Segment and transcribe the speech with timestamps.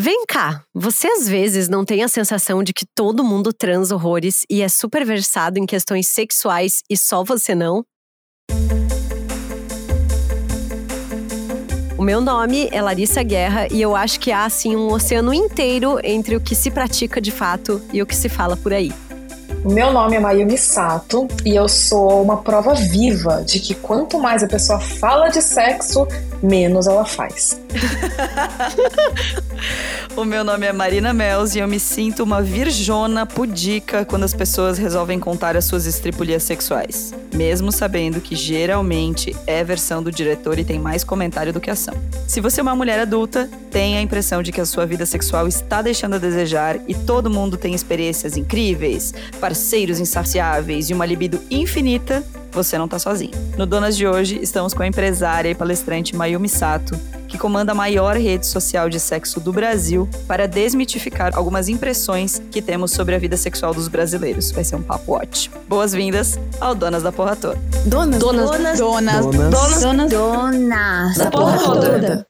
[0.00, 4.44] Vem cá, você às vezes não tem a sensação de que todo mundo transa horrores
[4.48, 7.82] e é super versado em questões sexuais e só você não?
[11.98, 15.98] O meu nome é Larissa Guerra e eu acho que há assim um oceano inteiro
[16.04, 18.92] entre o que se pratica de fato e o que se fala por aí.
[19.64, 24.42] Meu nome é Mayumi Sato e eu sou uma prova viva de que quanto mais
[24.42, 26.06] a pessoa fala de sexo,
[26.42, 27.60] menos ela faz.
[30.16, 34.32] o meu nome é Marina Mels e eu me sinto uma virjona pudica quando as
[34.32, 40.58] pessoas resolvem contar as suas estripulias sexuais, mesmo sabendo que geralmente é versão do diretor
[40.58, 41.94] e tem mais comentário do que ação.
[42.26, 45.46] Se você é uma mulher adulta, tem a impressão de que a sua vida sexual
[45.46, 49.12] está deixando a desejar e todo mundo tem experiências incríveis,
[49.48, 53.32] parceiros insaciáveis e uma libido infinita, você não está sozinho.
[53.56, 56.94] No Donas de hoje, estamos com a empresária e palestrante Mayumi Sato,
[57.26, 62.60] que comanda a maior rede social de sexo do Brasil, para desmitificar algumas impressões que
[62.60, 64.50] temos sobre a vida sexual dos brasileiros.
[64.50, 65.56] Vai ser um papo ótimo.
[65.66, 67.58] Boas-vindas ao Donas da Porra Toda.
[67.86, 72.27] Donas, donas, donas, donas, donas, donas, donas, donas da Porra Toda.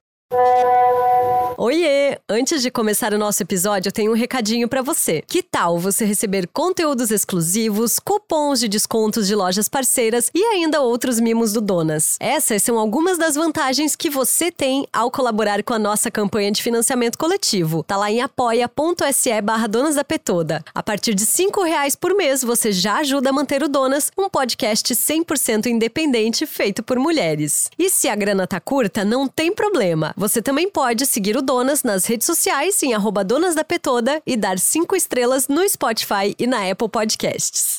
[1.60, 2.18] Oiê!
[2.28, 5.24] Antes de começar o nosso episódio, eu tenho um recadinho para você.
[5.26, 11.18] Que tal você receber conteúdos exclusivos, cupons de descontos de lojas parceiras e ainda outros
[11.18, 12.16] mimos do Donas?
[12.20, 16.62] Essas são algumas das vantagens que você tem ao colaborar com a nossa campanha de
[16.62, 17.82] financiamento coletivo.
[17.82, 20.62] Tá lá em apoia.se barra Donas da Petoda.
[20.74, 24.28] A partir de cinco reais por mês, você já ajuda a manter o Donas, um
[24.28, 27.70] podcast 100% independente feito por mulheres.
[27.78, 30.14] E se a grana tá curta, não tem problema.
[30.18, 34.36] Você também pode seguir o Donas nas redes sociais em arroba Donas da Petoda e
[34.36, 37.78] dar cinco estrelas no Spotify e na Apple Podcasts.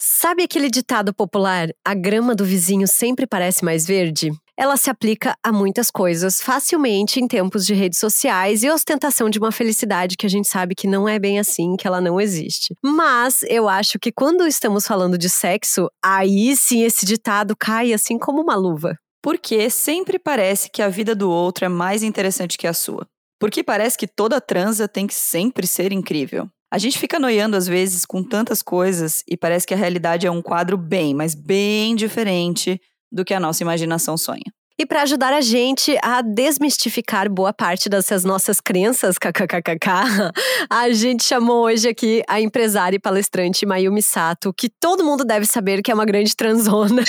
[0.00, 4.30] Sabe aquele ditado popular, a grama do vizinho sempre parece mais verde?
[4.56, 9.40] Ela se aplica a muitas coisas facilmente em tempos de redes sociais e ostentação de
[9.40, 12.76] uma felicidade que a gente sabe que não é bem assim, que ela não existe.
[12.84, 18.16] Mas eu acho que quando estamos falando de sexo, aí sim esse ditado cai assim
[18.16, 18.96] como uma luva.
[19.22, 23.06] Porque sempre parece que a vida do outro é mais interessante que a sua.
[23.38, 26.48] Porque parece que toda transa tem que sempre ser incrível.
[26.72, 30.30] A gente fica noiando às vezes com tantas coisas e parece que a realidade é
[30.30, 32.80] um quadro bem, mas bem diferente
[33.12, 34.52] do que a nossa imaginação sonha.
[34.82, 39.86] E para ajudar a gente a desmistificar boa parte dessas nossas crenças, kkkk,
[40.68, 45.46] a gente chamou hoje aqui a empresária e palestrante Mayumi Sato, que todo mundo deve
[45.46, 47.04] saber que é uma grande transona,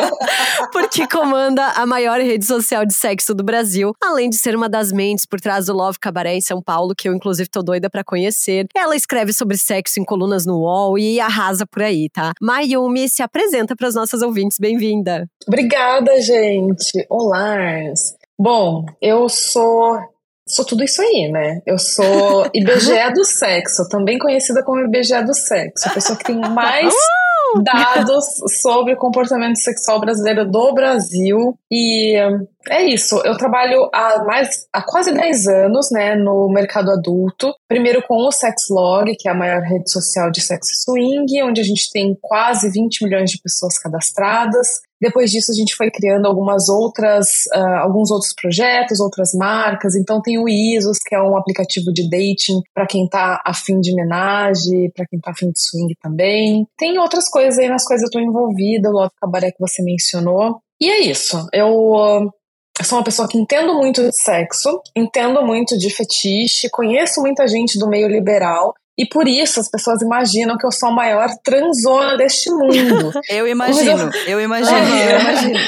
[0.72, 4.90] porque comanda a maior rede social de sexo do Brasil, além de ser uma das
[4.90, 8.02] mentes por trás do Love Cabaré em São Paulo, que eu inclusive tô doida para
[8.02, 8.64] conhecer.
[8.74, 12.32] Ela escreve sobre sexo em colunas no UOL e arrasa por aí, tá?
[12.40, 15.28] Mayumi se apresenta para as nossas ouvintes, bem-vinda.
[15.46, 17.56] Obrigada, gente olá!
[18.38, 19.98] Bom, eu sou
[20.46, 21.62] sou tudo isso aí, né?
[21.66, 26.38] Eu sou IBGE do sexo, também conhecida como IBGE do sexo, a pessoa que tem
[26.38, 26.92] mais
[27.56, 27.62] uh!
[27.62, 28.24] dados
[28.60, 31.56] sobre o comportamento sexual brasileiro do Brasil.
[31.70, 32.16] E
[32.68, 37.54] é isso, eu trabalho há mais há quase 10 anos, né, no mercado adulto.
[37.68, 41.64] Primeiro com o Sexlog, que é a maior rede social de sexo swing, onde a
[41.64, 44.80] gente tem quase 20 milhões de pessoas cadastradas.
[45.02, 49.96] Depois disso, a gente foi criando algumas outras, uh, alguns outros projetos, outras marcas.
[49.96, 53.92] Então, tem o Isos, que é um aplicativo de dating para quem tá afim de
[53.92, 56.64] homenagem, para quem tá afim de swing também.
[56.78, 60.60] Tem outras coisas aí nas quais eu tô envolvida, o Love Cabaré que você mencionou.
[60.80, 61.48] E é isso.
[61.52, 62.30] Eu uh,
[62.82, 67.78] sou uma pessoa que entendo muito de sexo, entendo muito de fetiche, conheço muita gente
[67.78, 72.16] do meio liberal e por isso as pessoas imaginam que eu sou a maior transona
[72.16, 73.10] deste mundo.
[73.28, 74.38] eu imagino, eu...
[74.38, 74.40] eu...
[74.40, 75.58] imagino, eu imagino.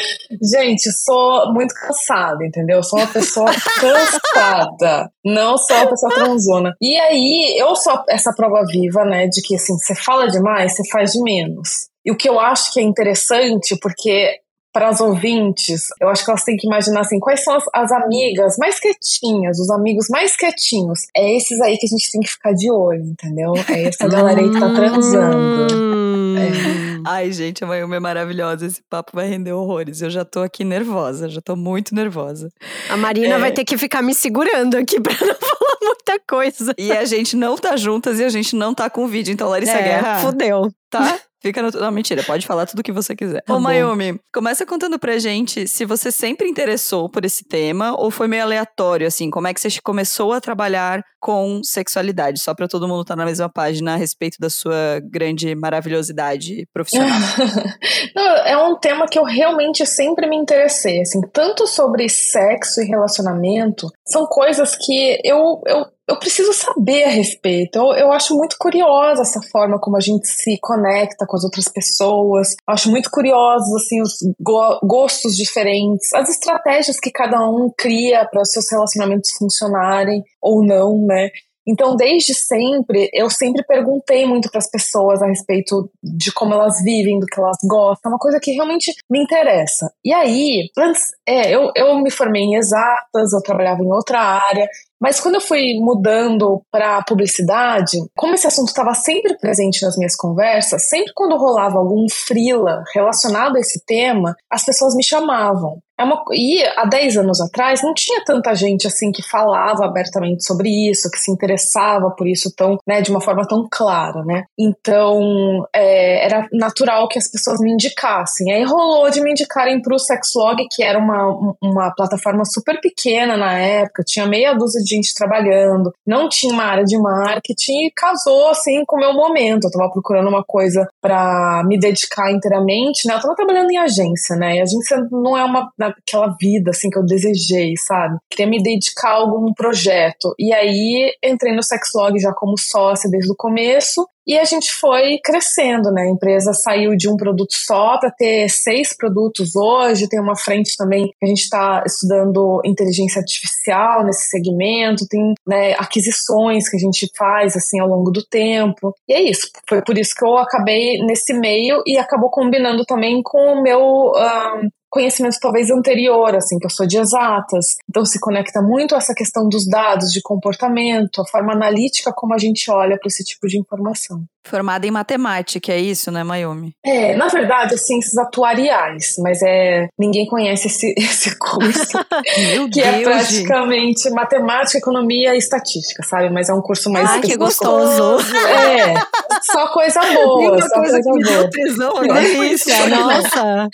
[0.43, 2.83] Gente, sou muito cansada, entendeu?
[2.83, 3.51] Sou uma pessoa
[3.81, 5.11] cansada.
[5.25, 6.75] Não sou uma pessoa transona.
[6.81, 10.83] E aí, eu sou essa prova viva, né, de que assim, você fala demais, você
[10.91, 11.89] faz de menos.
[12.05, 14.39] E o que eu acho que é interessante, porque
[14.75, 17.93] para as ouvintes, eu acho que elas têm que imaginar assim, quais são as, as,
[17.93, 21.07] amigas mais quietinhas, os amigos mais quietinhos.
[21.17, 23.53] É esses aí que a gente tem que ficar de olho, entendeu?
[23.71, 25.73] É essa galera aí que tá transando.
[25.73, 26.35] Hum.
[26.37, 27.01] É.
[27.07, 28.67] Ai, gente, a Mayumi é maravilhosa.
[28.67, 30.03] Esse papo vai render horrores.
[30.03, 32.51] Eu já tô aqui nervosa, já tô muito nervosa.
[32.91, 33.39] A Marina é...
[33.39, 36.75] vai ter que ficar me segurando aqui pra não falar muita coisa.
[36.77, 39.33] E a gente não tá juntas e a gente não tá com vídeo.
[39.33, 40.19] Então, Larissa é, Guerra.
[40.19, 40.69] Fudeu.
[40.91, 41.21] Tá?
[41.45, 41.71] Fica no...
[41.71, 43.43] Não, mentira, pode falar tudo o que você quiser.
[43.43, 48.11] Tá Ô, Mayumi, começa contando pra gente se você sempre interessou por esse tema ou
[48.11, 49.29] foi meio aleatório, assim.
[49.29, 52.41] Como é que você começou a trabalhar com sexualidade?
[52.41, 56.67] Só pra todo mundo estar tá na mesma página a respeito da sua grande maravilhosidade
[56.73, 57.11] profissional.
[58.17, 61.21] Não, é um tema que eu realmente sempre me interessei, assim.
[61.31, 67.77] Tanto sobre sexo e relacionamento, são coisas que eu, eu eu preciso saber a respeito.
[67.77, 71.69] Eu, eu acho muito curiosa essa forma como a gente se conecta com as outras
[71.69, 72.51] pessoas.
[72.69, 78.27] Eu acho muito curiosos assim os go gostos diferentes, as estratégias que cada um cria
[78.27, 81.31] para os seus relacionamentos funcionarem ou não, né?
[81.67, 86.83] Então, desde sempre, eu sempre perguntei muito para as pessoas a respeito de como elas
[86.83, 89.91] vivem, do que elas gostam, uma coisa que realmente me interessa.
[90.05, 94.69] E aí, antes, é, eu, eu me formei em exatas, eu trabalhava em outra área,
[95.05, 100.17] mas quando eu fui mudando para publicidade, como esse assunto estava sempre presente nas minhas
[100.17, 105.79] conversas, sempre quando rolava algum frila relacionado a esse tema, as pessoas me chamavam.
[105.99, 110.45] É uma, e há 10 anos atrás não tinha tanta gente assim que falava abertamente
[110.45, 114.45] sobre isso, que se interessava por isso tão, né, de uma forma tão clara, né?
[114.59, 118.53] Então é, era natural que as pessoas me indicassem.
[118.53, 123.37] Aí rolou de me indicarem para o Sexlog, que era uma, uma plataforma super pequena
[123.37, 127.93] na época, tinha meia dúzia de gente trabalhando, não tinha uma área de marketing e
[127.95, 129.65] casou assim com o meu momento.
[129.65, 133.15] Eu tava procurando uma coisa para me dedicar inteiramente, né?
[133.15, 134.57] Eu tava trabalhando em agência, né?
[134.57, 138.19] E agência não é uma naquela vida assim que eu desejei, sabe?
[138.31, 140.35] Queria me dedicar a algum projeto.
[140.39, 145.19] E aí entrei no Sexlog já como sócia desde o começo e a gente foi
[145.23, 146.03] crescendo, né?
[146.03, 150.09] A empresa saiu de um produto só para ter seis produtos hoje.
[150.09, 155.07] Tem uma frente também que a gente está estudando inteligência artificial nesse segmento.
[155.09, 158.95] Tem né, aquisições que a gente faz assim ao longo do tempo.
[159.07, 159.51] E é isso.
[159.69, 163.79] Foi por isso que eu acabei nesse meio e acabou combinando também com o meu
[163.81, 167.75] um, conhecimento talvez anterior, assim, que eu sou de exatas.
[167.91, 172.33] Então se conecta muito a essa questão dos dados, de comportamento, a forma analítica como
[172.33, 174.25] a gente olha para esse tipo de informação.
[174.47, 176.75] Formada em matemática, é isso, né, Mayumi?
[176.85, 181.99] É, na verdade, é ciências atuariais, mas é ninguém conhece esse, esse curso.
[182.53, 184.15] Meu que Deus, é praticamente gente.
[184.15, 186.29] matemática, economia e estatística, sabe?
[186.29, 188.19] Mas é um curso mais Ai, que gostoso!
[188.47, 188.95] É,
[189.43, 191.51] só coisa boa, só coisa, coisa boa.
[191.51, 193.69] Tesão, delícia, nossa!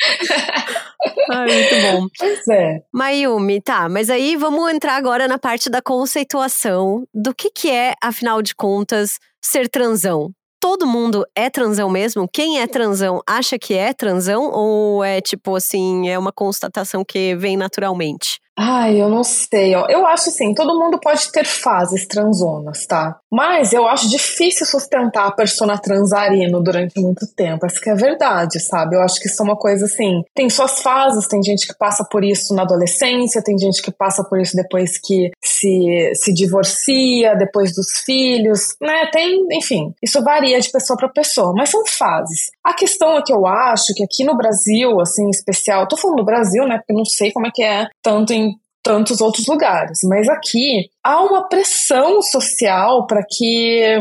[1.33, 2.07] Ai, muito bom.
[2.17, 2.79] Pois é.
[2.93, 7.95] Mayumi, tá, mas aí vamos entrar agora na parte da conceituação do que que é,
[8.01, 12.29] afinal de contas, ser transão todo mundo é transão mesmo?
[12.33, 14.51] Quem é transão acha que é transão?
[14.53, 18.39] Ou é tipo assim, é uma constatação que vem naturalmente?
[18.59, 19.87] Ai, eu não sei, ó.
[19.89, 23.19] Eu acho assim, todo mundo pode ter fases transonas, tá?
[23.33, 27.65] Mas eu acho difícil sustentar a persona transarino durante muito tempo.
[27.65, 28.97] Essa que é a verdade, sabe?
[28.97, 30.23] Eu acho que isso é uma coisa assim.
[30.35, 34.23] Tem suas fases, tem gente que passa por isso na adolescência, tem gente que passa
[34.25, 39.07] por isso depois que se, se divorcia, depois dos filhos, né?
[39.11, 42.51] Tem, enfim, isso varia de pessoa para pessoa, mas são fases.
[42.65, 46.19] A questão é que eu acho que aqui no Brasil, assim, em especial, tô falando
[46.19, 46.77] do Brasil, né?
[46.77, 48.50] Porque não sei como é que é tanto em
[48.83, 50.01] tantos outros lugares.
[50.05, 53.99] Mas aqui há uma pressão social para que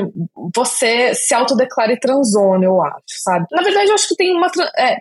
[0.53, 3.45] você se autodeclare transone, eu acho, sabe?
[3.51, 4.97] Na verdade, eu acho que tem uma, é,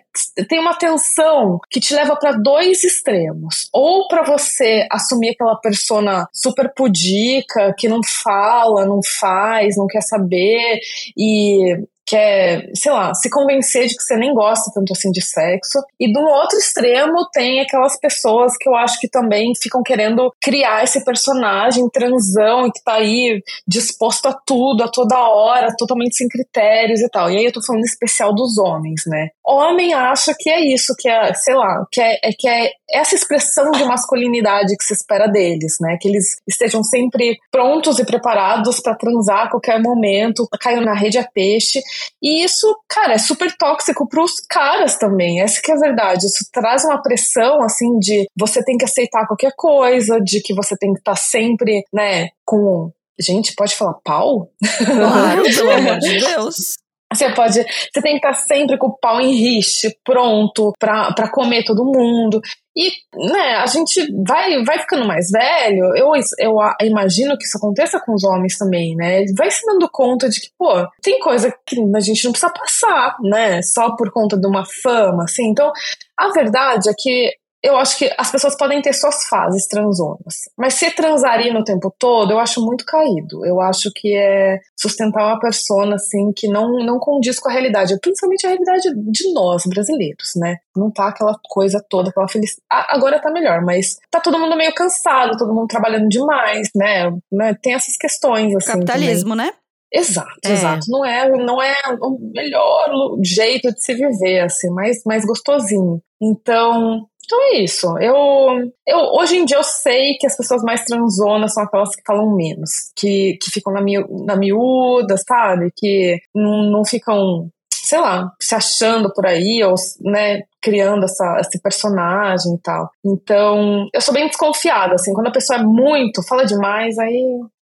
[0.47, 3.69] tem uma tensão que te leva para dois extremos.
[3.73, 10.01] Ou para você assumir aquela persona super pudica, que não fala, não faz, não quer
[10.01, 10.79] saber,
[11.17, 11.77] e
[12.09, 15.79] quer, sei lá, se convencer de que você nem gosta tanto assim de sexo.
[15.99, 20.83] E do outro extremo tem aquelas pessoas que eu acho que também ficam querendo criar
[20.83, 26.99] esse personagem transão que tá aí disposto a tudo, a toda hora, totalmente sem critérios
[26.99, 27.29] e tal.
[27.29, 29.29] E aí eu tô falando especial dos homens, né?
[29.51, 33.15] Homem acha que é isso, que é, sei lá, que é, é que é essa
[33.15, 35.97] expressão de masculinidade que se espera deles, né?
[35.99, 41.17] Que eles estejam sempre prontos e preparados para transar a qualquer momento, caindo na rede
[41.17, 41.81] a peixe.
[42.21, 45.41] E isso, cara, é super tóxico pros caras também.
[45.41, 46.25] Essa que é a verdade.
[46.25, 50.77] Isso traz uma pressão, assim, de você tem que aceitar qualquer coisa, de que você
[50.77, 52.91] tem que estar tá sempre, né, com.
[53.19, 54.49] Gente, pode falar pau?
[54.77, 56.77] Claro, pelo amor de Deus.
[57.11, 61.63] Você pode, você tem que estar sempre com o pau em riche, pronto para comer
[61.63, 62.39] todo mundo.
[62.77, 67.99] E, né, a gente vai, vai ficando mais velho, eu, eu imagino que isso aconteça
[67.99, 69.25] com os homens também, né?
[69.35, 73.17] Vai se dando conta de que, pô, tem coisa que a gente não precisa passar,
[73.23, 73.61] né?
[73.63, 75.49] Só por conta de uma fama, assim.
[75.49, 75.71] Então,
[76.15, 80.49] a verdade é que eu acho que as pessoas podem ter suas fases transonas.
[80.57, 83.45] Mas se transaria no tempo todo, eu acho muito caído.
[83.45, 87.99] Eu acho que é sustentar uma persona, assim, que não, não condiz com a realidade.
[87.99, 90.57] Principalmente a realidade de nós, brasileiros, né?
[90.75, 92.65] Não tá aquela coisa toda, aquela felicidade.
[92.69, 97.11] Agora tá melhor, mas tá todo mundo meio cansado, todo mundo trabalhando demais, né?
[97.31, 97.53] né?
[97.61, 98.71] Tem essas questões, assim.
[98.71, 99.47] Capitalismo, também.
[99.47, 99.53] né?
[99.91, 100.51] Exato, é.
[100.51, 100.85] exato.
[100.87, 106.01] Não é, não é o melhor jeito de se viver, assim, mais, mais gostosinho.
[106.21, 107.95] Então, então é isso.
[107.99, 112.01] Eu, eu hoje em dia eu sei que as pessoas mais transonas são aquelas que
[112.05, 115.71] falam menos, que, que ficam na, mi, na miúda, sabe?
[115.77, 121.61] Que não, não ficam, sei lá, se achando por aí ou, né, criando essa, esse
[121.61, 122.89] personagem e tal.
[123.05, 127.21] Então, eu sou bem desconfiada, assim, quando a pessoa é muito, fala demais, aí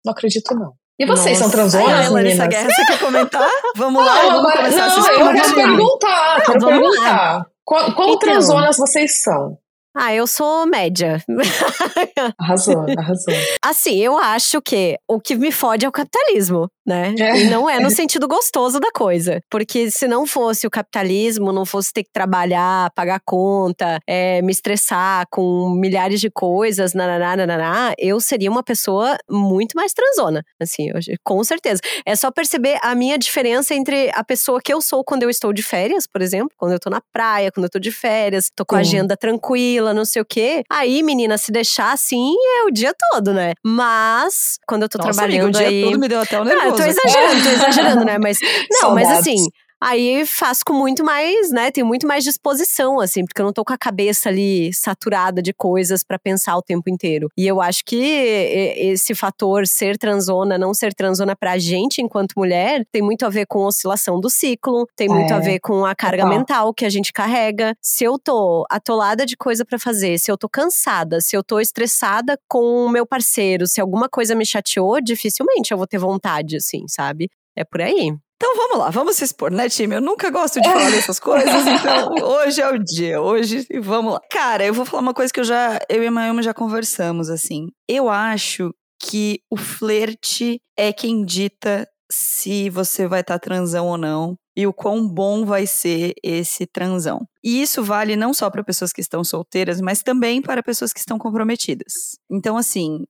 [0.06, 0.74] não acredito não.
[1.00, 1.50] E vocês Nossa.
[1.50, 3.50] são transonas, Ai, Larissa Guerra, você quer comentar?
[3.76, 7.53] Vamos lá, não, vamos agora, começar não, eu quero perguntar, quero perguntar.
[7.66, 9.58] Qual, qual então, transonas vocês são?
[9.96, 11.24] Ah, eu sou média.
[12.40, 13.34] Arrasou, arrasou.
[13.64, 17.14] Assim, eu acho que o que me fode é o capitalismo, né?
[17.20, 17.42] É.
[17.42, 19.40] E não é no sentido gostoso da coisa.
[19.52, 24.52] Porque se não fosse o capitalismo, não fosse ter que trabalhar, pagar conta, é, me
[24.52, 30.44] estressar com milhares de coisas, nananá, nananá, eu seria uma pessoa muito mais transona.
[30.60, 31.82] Assim, eu, com certeza.
[32.06, 35.54] É só perceber a minha diferença entre a pessoa que eu sou quando eu estou
[35.54, 38.66] de férias, por exemplo, quando eu tô na praia, quando eu tô de férias, tô
[38.66, 38.80] com Sim.
[38.80, 40.62] a agenda tranquila não sei o quê.
[40.70, 43.54] Aí, menina, se deixar assim é o dia todo, né?
[43.66, 46.66] Mas, quando eu tô Nossa, trabalhando amiga, o dia todo me deu até um nervoso.
[46.66, 48.18] Ah, eu tô exagerando, tô exagerando, né?
[48.22, 48.38] Mas,
[48.70, 49.48] não, mas assim,
[49.84, 51.70] aí faço com muito mais, né?
[51.70, 55.54] Tenho muito mais disposição, assim, porque eu não tô com a cabeça ali saturada de
[55.54, 57.28] coisas para pensar o tempo inteiro.
[57.38, 62.86] E eu acho que esse fator ser transona, não ser transona pra gente enquanto mulher,
[62.92, 65.36] tem muito a ver com a oscilação do ciclo, tem muito é.
[65.36, 67.76] a ver com a carga mental que a gente carrega.
[67.82, 71.60] Se eu tô atolada de coisa para fazer, se eu tô cansada, se eu tô
[71.60, 76.58] estressada com o meu parceiro, se alguma coisa me chateou, dificilmente eu vou ter vontade,
[76.58, 77.30] assim, sabe?
[77.56, 78.16] É por aí.
[78.44, 79.96] Então vamos lá, vamos se expor, né, time?
[79.96, 84.20] Eu nunca gosto de falar dessas coisas, então hoje é o dia, hoje vamos lá.
[84.30, 87.30] Cara, eu vou falar uma coisa que eu já, eu e a Mayumi já conversamos,
[87.30, 87.68] assim.
[87.88, 93.98] Eu acho que o flerte é quem dita se você vai estar tá transão ou
[93.98, 97.26] não e o quão bom vai ser esse transão.
[97.42, 101.00] E isso vale não só para pessoas que estão solteiras, mas também para pessoas que
[101.00, 102.18] estão comprometidas.
[102.30, 103.06] Então, assim,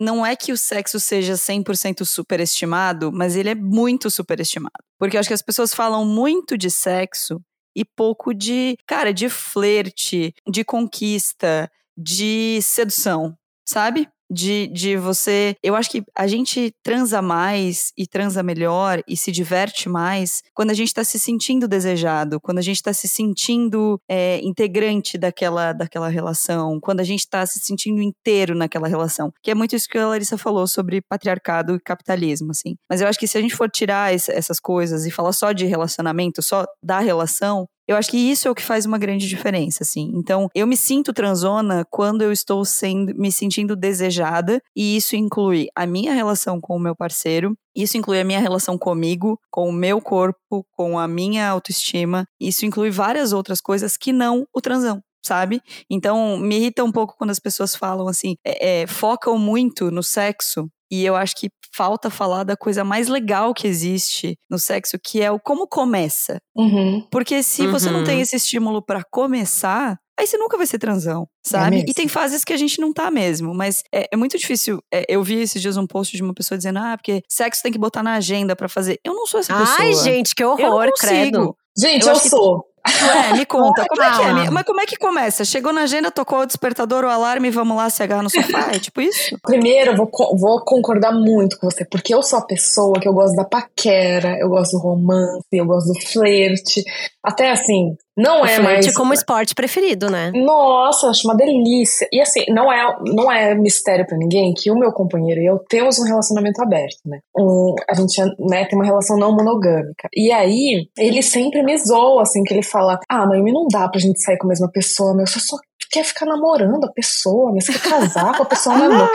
[0.00, 4.84] não é que o sexo seja 100% superestimado, mas ele é muito superestimado.
[4.98, 7.40] Porque eu acho que as pessoas falam muito de sexo
[7.76, 13.36] e pouco de, cara, de flerte, de conquista, de sedução,
[13.68, 14.08] sabe?
[14.30, 15.54] De, de você.
[15.62, 20.70] Eu acho que a gente transa mais e transa melhor e se diverte mais quando
[20.70, 25.72] a gente tá se sentindo desejado, quando a gente tá se sentindo é, integrante daquela,
[25.72, 29.32] daquela relação, quando a gente tá se sentindo inteiro naquela relação.
[29.42, 32.76] Que é muito isso que a Larissa falou sobre patriarcado e capitalismo, assim.
[32.88, 35.66] Mas eu acho que se a gente for tirar essas coisas e falar só de
[35.66, 39.82] relacionamento, só da relação, eu acho que isso é o que faz uma grande diferença,
[39.82, 40.12] assim.
[40.14, 45.68] Então, eu me sinto transona quando eu estou sendo, me sentindo desejada, e isso inclui
[45.74, 49.72] a minha relação com o meu parceiro, isso inclui a minha relação comigo, com o
[49.72, 55.00] meu corpo, com a minha autoestima, isso inclui várias outras coisas que não o transão
[55.20, 55.60] sabe?
[55.90, 60.02] Então, me irrita um pouco quando as pessoas falam assim, é, é, focam muito no
[60.02, 64.98] sexo e eu acho que falta falar da coisa mais legal que existe no sexo,
[64.98, 66.38] que é o como começa.
[66.56, 67.06] Uhum.
[67.08, 67.70] Porque se uhum.
[67.70, 68.22] você não tem uhum.
[68.22, 71.76] esse estímulo para começar, aí você nunca vai ser transão, sabe?
[71.76, 74.80] É e tem fases que a gente não tá mesmo, mas é, é muito difícil.
[74.92, 77.70] É, eu vi esses dias um post de uma pessoa dizendo, ah, porque sexo tem
[77.70, 78.98] que botar na agenda para fazer.
[79.04, 79.76] Eu não sou essa pessoa.
[79.78, 81.54] Ai, gente, que horror, credo.
[81.78, 82.64] Gente, eu, eu sou.
[83.02, 84.50] Ué, me conta, como é que é?
[84.50, 85.44] Mas como é que começa?
[85.44, 88.70] Chegou na agenda, tocou o despertador, o alarme, vamos lá se agarrar no sofá?
[88.72, 89.36] É tipo isso?
[89.42, 93.12] Primeiro, eu vou, vou concordar muito com você, porque eu sou a pessoa que eu
[93.12, 96.82] gosto da paquera, eu gosto do romance, eu gosto do flerte.
[97.22, 98.92] Até assim, não o é mais.
[98.94, 100.32] como esporte preferido, né?
[100.34, 102.08] Nossa, acho uma delícia.
[102.12, 105.58] E assim, não é, não é mistério para ninguém que o meu companheiro e eu
[105.68, 107.20] temos um relacionamento aberto, né?
[107.36, 110.08] Um, a gente né, tem uma relação não monogâmica.
[110.14, 114.00] E aí, ele sempre me zoa, assim, que ele fala: Ah, mãe, não dá pra
[114.00, 115.56] gente sair com a mesma pessoa, meu, eu só
[115.90, 118.76] quer ficar namorando a pessoa, mas quer casar com a pessoa.
[118.76, 119.08] Não,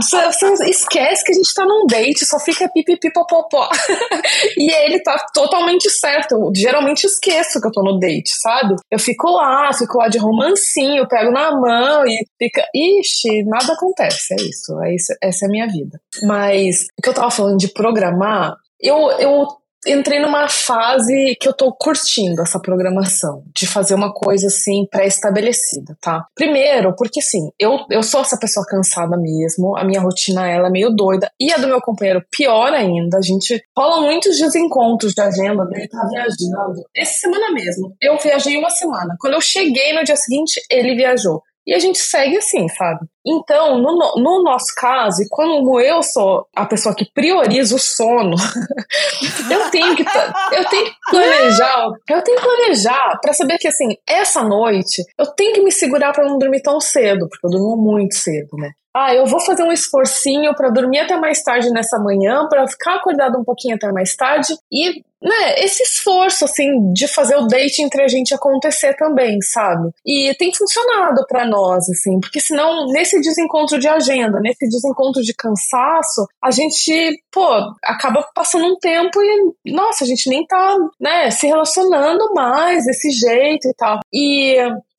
[0.00, 3.68] você, você esquece que a gente tá num date, só fica pipipipopopó.
[4.56, 6.32] e ele tá totalmente certo.
[6.32, 8.76] Eu geralmente esqueço que eu tô no date, sabe?
[8.90, 12.64] Eu fico lá, fico lá de romancinho, pego na mão e fica.
[12.74, 14.34] Ixi, nada acontece.
[14.34, 14.82] É isso.
[14.82, 16.00] É isso essa é a minha vida.
[16.22, 19.46] Mas o que eu tava falando de programar, eu, eu
[19.86, 25.96] entrei numa fase que eu tô curtindo essa programação, de fazer uma coisa assim pré-estabelecida,
[26.00, 26.24] tá?
[26.34, 30.70] Primeiro, porque assim, eu, eu sou essa pessoa cansada mesmo, a minha rotina ela é
[30.70, 35.20] meio doida, e a do meu companheiro pior ainda, a gente rola muitos desencontros de
[35.20, 35.78] agenda, né?
[35.78, 36.82] Ele tá viajando.
[36.96, 39.16] Essa semana mesmo, eu viajei uma semana.
[39.18, 41.42] Quando eu cheguei no dia seguinte, ele viajou.
[41.68, 43.00] E a gente segue assim, sabe?
[43.26, 48.34] Então, no, no nosso caso, e como eu sou a pessoa que prioriza o sono,
[49.52, 53.88] eu tenho que eu tenho que planejar, eu tenho que planejar para saber que assim,
[54.08, 57.76] essa noite eu tenho que me segurar para não dormir tão cedo, porque eu durmo
[57.76, 58.70] muito cedo, né?
[58.98, 62.96] Ah, eu vou fazer um esforcinho para dormir até mais tarde nessa manhã, para ficar
[62.96, 67.82] acordado um pouquinho até mais tarde e né, esse esforço, assim, de fazer o date
[67.82, 69.90] entre a gente acontecer também, sabe?
[70.06, 75.34] E tem funcionado para nós, assim, porque senão, nesse desencontro de agenda, nesse desencontro de
[75.34, 77.48] cansaço, a gente, pô,
[77.82, 83.10] acaba passando um tempo e, nossa, a gente nem tá, né, se relacionando mais desse
[83.10, 83.98] jeito e tal.
[84.12, 84.56] E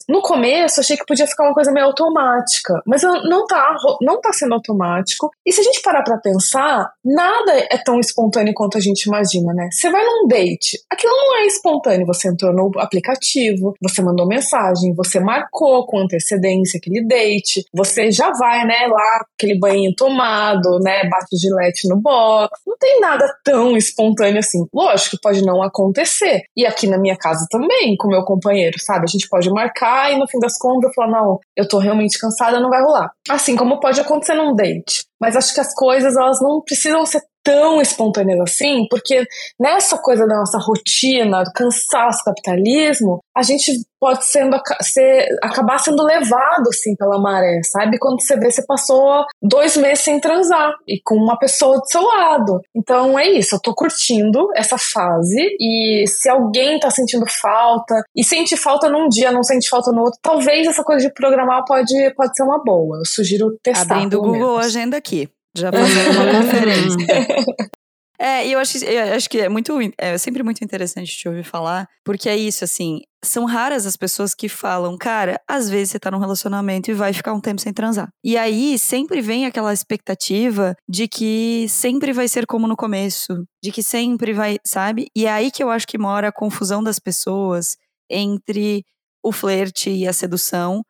[0.10, 4.34] no começo, achei que podia ficar uma coisa meio automática, mas não tá, não tá
[4.34, 5.30] sendo automático.
[5.46, 9.54] E se a gente parar pra pensar, nada é tão espontâneo quanto a gente imagina,
[9.54, 9.70] né?
[9.72, 12.08] Você vai num date, aquilo não é espontâneo.
[12.08, 18.32] Você entrou no aplicativo, você mandou mensagem, você marcou com antecedência aquele date, você já
[18.32, 22.60] vai, né, lá, aquele banho tomado, né, bate gilete no box.
[22.66, 24.66] Não tem nada tão espontâneo assim.
[24.74, 26.44] Lógico que pode não acontecer.
[26.58, 29.04] E aqui na minha casa também, com meu companheiro, sabe?
[29.04, 32.60] A gente pode marcar e no fim das contas falar, não, eu tô realmente cansada,
[32.60, 33.12] não vai rolar.
[33.30, 35.06] Assim como pode acontecer num date.
[35.20, 39.26] Mas acho que as coisas, elas não precisam ser tão espontâneas assim, porque
[39.60, 46.04] nessa coisa da nossa rotina, do cansaço, capitalismo, a gente pode sendo, ser, acabar sendo
[46.04, 48.00] levado assim pela maré, sabe?
[48.00, 52.02] Quando você vê, você passou dois meses sem transar e com uma pessoa do seu
[52.02, 52.62] lado.
[52.76, 58.24] Então é isso, eu tô curtindo essa fase e se alguém tá sentindo falta e
[58.24, 61.94] sente falta num dia, não sente falta no outro, talvez essa coisa de programar pode,
[62.16, 62.98] pode ser uma boa.
[62.98, 63.96] Eu sugiro testar.
[63.96, 64.66] Abrindo o Google menos.
[64.66, 65.30] Agenda aqui.
[65.56, 66.98] Já fazendo uma conferência.
[68.22, 71.46] É, e eu acho, eu acho que é muito, é sempre muito interessante te ouvir
[71.46, 76.00] falar, porque é isso, assim, são raras as pessoas que falam, cara, às vezes você
[76.00, 78.10] tá num relacionamento e vai ficar um tempo sem transar.
[78.22, 83.72] E aí sempre vem aquela expectativa de que sempre vai ser como no começo, de
[83.72, 85.08] que sempre vai, sabe?
[85.16, 87.78] E é aí que eu acho que mora a confusão das pessoas
[88.10, 88.84] entre
[89.24, 90.82] o flerte e a sedução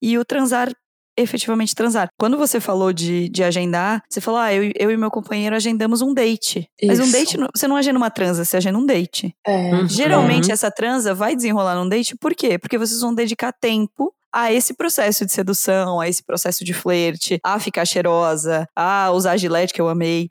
[0.00, 0.72] e o transar
[1.20, 2.08] efetivamente transar.
[2.18, 6.00] Quando você falou de, de agendar, você falou, ah, eu, eu e meu companheiro agendamos
[6.00, 6.68] um date.
[6.80, 6.86] Isso.
[6.86, 9.34] Mas um date, você não agenda uma transa, você agenda um date.
[9.46, 9.74] É.
[9.74, 9.88] Uhum.
[9.88, 12.58] Geralmente, essa transa vai desenrolar num date, por quê?
[12.58, 17.38] Porque vocês vão dedicar tempo a esse processo de sedução, a esse processo de flerte,
[17.42, 20.30] a ficar cheirosa, a usar gilete que eu amei,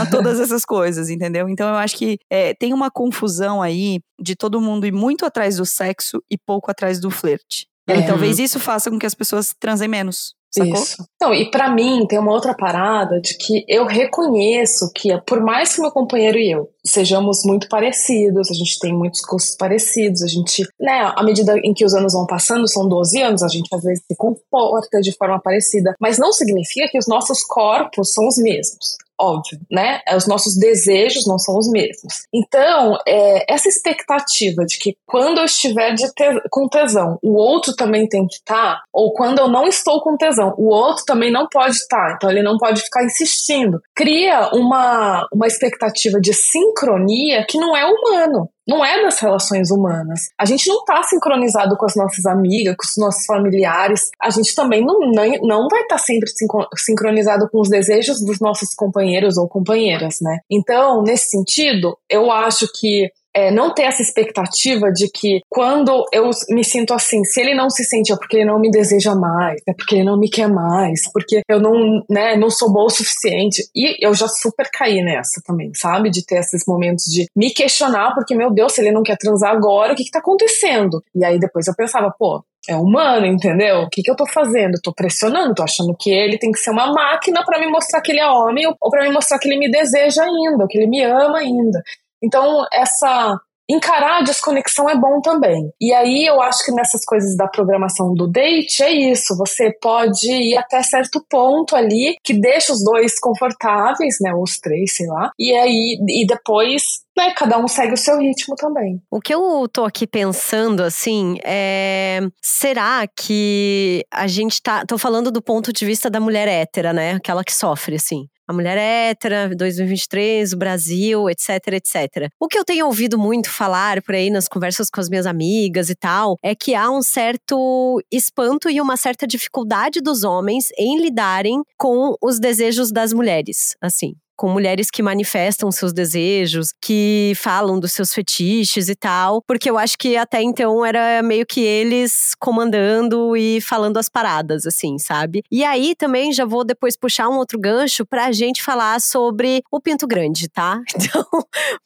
[0.00, 1.48] a todas essas coisas, entendeu?
[1.48, 5.56] Então eu acho que é, tem uma confusão aí de todo mundo ir muito atrás
[5.56, 7.66] do sexo e pouco atrás do flerte.
[7.88, 7.98] É.
[7.98, 10.34] E talvez isso faça com que as pessoas transem menos.
[10.50, 10.74] Sacou?
[10.74, 11.04] Isso.
[11.16, 15.74] Então, e para mim tem uma outra parada de que eu reconheço que, por mais
[15.74, 20.26] que meu companheiro e eu sejamos muito parecidos, a gente tem muitos gostos parecidos, a
[20.26, 23.68] gente, né, à medida em que os anos vão passando, são 12 anos, a gente
[23.74, 28.26] às vezes se comporta de forma parecida, mas não significa que os nossos corpos são
[28.26, 30.00] os mesmos óbvio, né?
[30.14, 32.26] Os nossos desejos não são os mesmos.
[32.32, 36.06] Então, é, essa expectativa de que quando eu estiver te
[36.50, 40.16] com tesão, o outro também tem que estar, tá, ou quando eu não estou com
[40.16, 43.80] tesão, o outro também não pode estar, tá, então ele não pode ficar insistindo.
[43.94, 46.32] Cria uma, uma expectativa de
[46.76, 50.30] sincronia que não é humano não é das relações humanas.
[50.36, 54.10] A gente não está sincronizado com as nossas amigas, com os nossos familiares.
[54.20, 54.98] A gente também não,
[55.42, 56.28] não, vai estar tá sempre
[56.76, 60.38] sincronizado com os desejos dos nossos companheiros ou companheiras, né?
[60.50, 66.30] Então, nesse sentido, eu acho que é, não ter essa expectativa de que quando eu
[66.48, 69.60] me sinto assim, se ele não se sente é porque ele não me deseja mais,
[69.68, 72.90] é porque ele não me quer mais, porque eu não, né, não sou boa o
[72.90, 73.62] suficiente.
[73.76, 76.08] E eu já super caí nessa também, sabe?
[76.08, 79.52] De ter esses momentos de me questionar, porque, meu Deus, se ele não quer transar
[79.52, 81.04] agora, o que que tá acontecendo?
[81.14, 83.82] E aí depois eu pensava, pô, é humano, entendeu?
[83.82, 84.80] O que, que eu tô fazendo?
[84.82, 88.12] Tô pressionando, tô achando que ele tem que ser uma máquina para me mostrar que
[88.12, 91.02] ele é homem ou para me mostrar que ele me deseja ainda, que ele me
[91.02, 91.82] ama ainda.
[92.26, 95.70] Então, essa encarar a desconexão é bom também.
[95.80, 100.30] E aí eu acho que nessas coisas da programação do date é isso, você pode
[100.30, 105.30] ir até certo ponto ali que deixa os dois confortáveis, né, os três, sei lá.
[105.38, 106.82] E aí e depois
[107.16, 109.00] né, cada um segue o seu ritmo também.
[109.10, 112.20] O que eu tô aqui pensando, assim, é.
[112.42, 114.84] Será que a gente tá.
[114.86, 117.12] Tô falando do ponto de vista da mulher hétera, né?
[117.12, 118.26] Aquela que sofre, assim.
[118.48, 122.30] A mulher é hétera, 2023, o Brasil, etc, etc.
[122.38, 125.90] O que eu tenho ouvido muito falar por aí nas conversas com as minhas amigas
[125.90, 131.00] e tal, é que há um certo espanto e uma certa dificuldade dos homens em
[131.00, 137.80] lidarem com os desejos das mulheres, assim com mulheres que manifestam seus desejos, que falam
[137.80, 142.34] dos seus fetiches e tal, porque eu acho que até então era meio que eles
[142.38, 145.42] comandando e falando as paradas, assim, sabe?
[145.50, 149.80] E aí também já vou depois puxar um outro gancho pra gente falar sobre o
[149.80, 150.80] pinto grande, tá?
[151.06, 151.24] Então,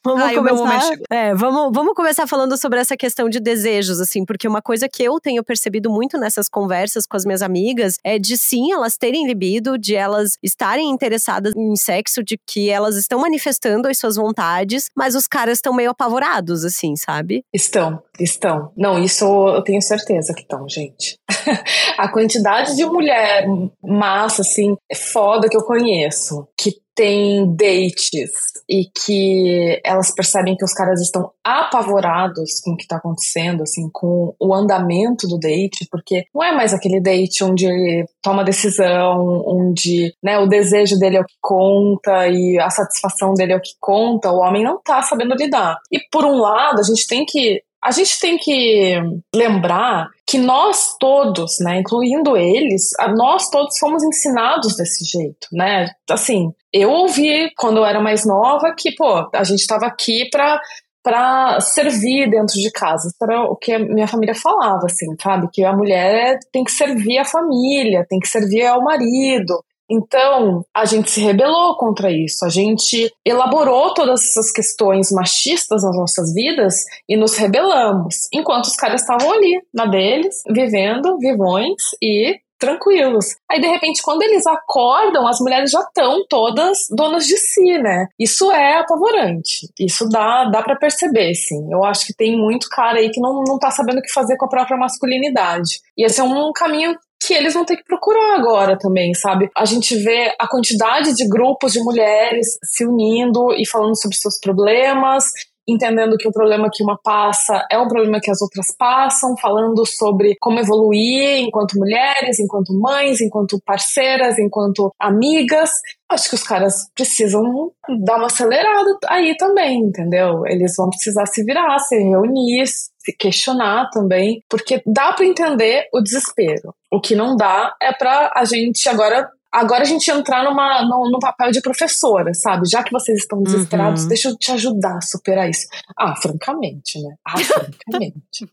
[0.03, 0.91] vamos Ai, começar.
[1.09, 5.03] É, vamos, vamos começar falando sobre essa questão de desejos, assim, porque uma coisa que
[5.03, 9.27] eu tenho percebido muito nessas conversas com as minhas amigas é de sim elas terem
[9.27, 14.85] libido, de elas estarem interessadas em sexo, de que elas estão manifestando as suas vontades,
[14.95, 17.43] mas os caras estão meio apavorados, assim, sabe?
[17.53, 18.71] Estão, estão.
[18.75, 21.15] Não, isso eu tenho certeza que estão, gente.
[21.97, 23.45] a quantidade de mulher
[23.83, 28.31] massa, assim, é foda que eu conheço, que tem dates
[28.69, 33.89] e que elas percebem que os caras estão apavorados com o que tá acontecendo, assim,
[33.91, 39.43] com o andamento do date, porque não é mais aquele date onde ele toma decisão,
[39.45, 43.61] onde, né, o desejo dele é o que conta e a satisfação dele é o
[43.61, 45.77] que conta, o homem não tá sabendo lidar.
[45.91, 49.01] E por um lado, a gente tem que a gente tem que
[49.33, 55.87] lembrar que nós todos, né, incluindo eles, nós todos fomos ensinados desse jeito, né?
[56.09, 60.61] Assim, eu ouvi quando eu era mais nova que, pô, a gente estava aqui para
[61.03, 63.07] para servir dentro de casa.
[63.07, 65.47] Isso era o que a minha família falava, assim, sabe?
[65.51, 69.63] Que a mulher tem que servir a família, tem que servir ao marido.
[69.91, 75.97] Então, a gente se rebelou contra isso, a gente elaborou todas essas questões machistas nas
[75.97, 76.75] nossas vidas
[77.09, 83.35] e nos rebelamos, enquanto os caras estavam ali, na deles, vivendo, vivões e tranquilos.
[83.51, 88.05] Aí, de repente, quando eles acordam, as mulheres já estão todas donas de si, né?
[88.19, 89.67] Isso é apavorante.
[89.79, 91.67] Isso dá, dá para perceber, sim.
[91.71, 94.37] Eu acho que tem muito cara aí que não, não tá sabendo o que fazer
[94.37, 95.81] com a própria masculinidade.
[95.97, 99.49] E esse é um caminho que eles vão ter que procurar agora também, sabe?
[99.55, 104.39] A gente vê a quantidade de grupos de mulheres se unindo e falando sobre seus
[104.39, 105.25] problemas,
[105.67, 109.85] entendendo que o problema que uma passa é um problema que as outras passam, falando
[109.85, 115.69] sobre como evoluir enquanto mulheres, enquanto mães, enquanto parceiras, enquanto amigas.
[116.09, 117.71] Acho que os caras precisam
[118.03, 120.45] dar uma acelerada aí também, entendeu?
[120.45, 126.01] Eles vão precisar se virar, se reunir, se questionar também, porque dá para entender o
[126.01, 126.73] desespero.
[126.91, 131.09] O que não dá é para a gente agora agora a gente entrar numa, no,
[131.11, 132.69] no, papel de professora, sabe?
[132.69, 134.07] Já que vocês estão desesperados, uhum.
[134.07, 135.67] deixa eu te ajudar a superar isso.
[135.97, 137.15] Ah, francamente, né?
[137.25, 138.49] Ah, francamente.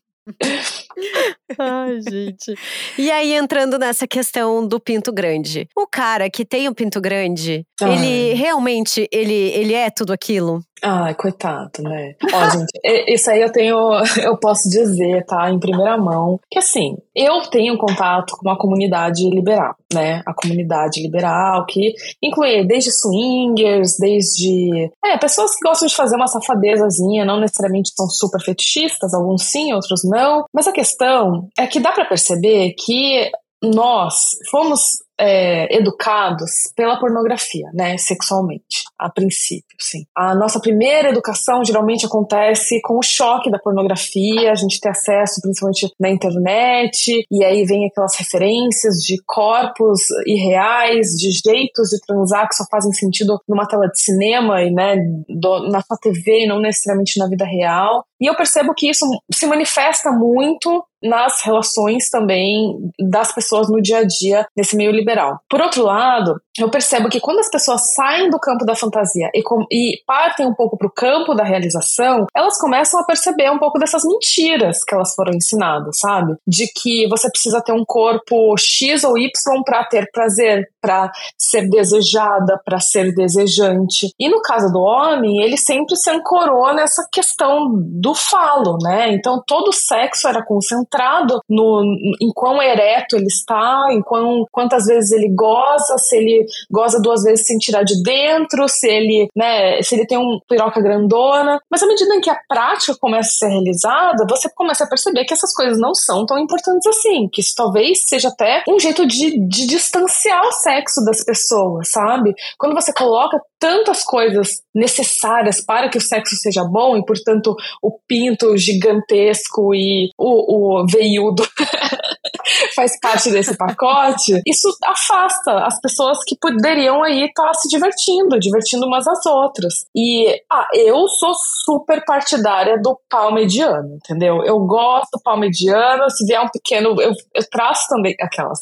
[1.59, 2.55] Ai, gente.
[2.99, 5.69] E aí, entrando nessa questão do pinto grande.
[5.77, 10.61] O cara que tem o pinto grande, Ele realmente, ele, ele é tudo aquilo?
[10.83, 12.15] Ai, coitado, né?
[12.33, 12.71] Ó, gente,
[13.13, 13.77] isso aí eu tenho,
[14.23, 19.29] eu posso dizer, tá, em primeira mão, que assim, eu tenho contato com uma comunidade
[19.29, 20.23] liberal, né?
[20.27, 24.91] A comunidade liberal, que inclui desde swingers, desde.
[25.05, 29.73] É, pessoas que gostam de fazer uma safadezazinha, não necessariamente são super fetichistas, alguns sim,
[29.73, 30.45] outros não.
[30.53, 33.31] Mas a questão é que dá para perceber que
[33.63, 34.15] nós
[34.51, 40.05] fomos é, educados pela pornografia, né, sexualmente, a princípio, sim.
[40.17, 45.41] A nossa primeira educação geralmente acontece com o choque da pornografia, a gente tem acesso
[45.43, 52.49] principalmente na internet, e aí vem aquelas referências de corpos irreais, de jeitos de transar
[52.49, 54.97] que só fazem sentido numa tela de cinema e, né,
[55.29, 58.05] do, na sua TV e não necessariamente na vida real.
[58.21, 63.99] E eu percebo que isso se manifesta muito nas relações também das pessoas no dia
[63.99, 65.39] a dia nesse meio liberal.
[65.49, 69.43] Por outro lado, eu percebo que quando as pessoas saem do campo da fantasia e,
[69.43, 73.59] com, e partem um pouco para o campo da realização, elas começam a perceber um
[73.59, 76.35] pouco dessas mentiras que elas foram ensinadas, sabe?
[76.47, 79.31] De que você precisa ter um corpo X ou Y
[79.65, 84.09] para ter prazer, para ser desejada, para ser desejante.
[84.19, 89.13] E no caso do homem, ele sempre se ancorou nessa questão do falo, né?
[89.13, 91.83] Então todo o sexo era concentrado no
[92.21, 97.23] em quão ereto ele está, em quão, quantas vezes ele goza, se ele goza duas
[97.23, 101.59] vezes sem tirar de dentro, se ele, né, se ele tem um piroca grandona.
[101.71, 105.25] Mas à medida em que a prática começa a ser realizada, você começa a perceber
[105.25, 109.07] que essas coisas não são tão importantes assim, que isso talvez seja até um jeito
[109.07, 112.35] de, de distanciar o sexo das pessoas, sabe?
[112.59, 117.98] Quando você coloca tantas coisas necessárias para que o sexo seja bom e, portanto, o
[118.07, 121.43] pinto gigantesco e o, o veiudo
[122.75, 128.39] faz parte desse pacote, isso afasta as pessoas que poderiam aí estar tá se divertindo,
[128.39, 129.87] divertindo umas às outras.
[129.95, 134.43] E ah, eu sou super partidária do pau mediano, entendeu?
[134.45, 138.61] Eu gosto do pau mediano, se vier um pequeno, eu, eu traço também aquelas.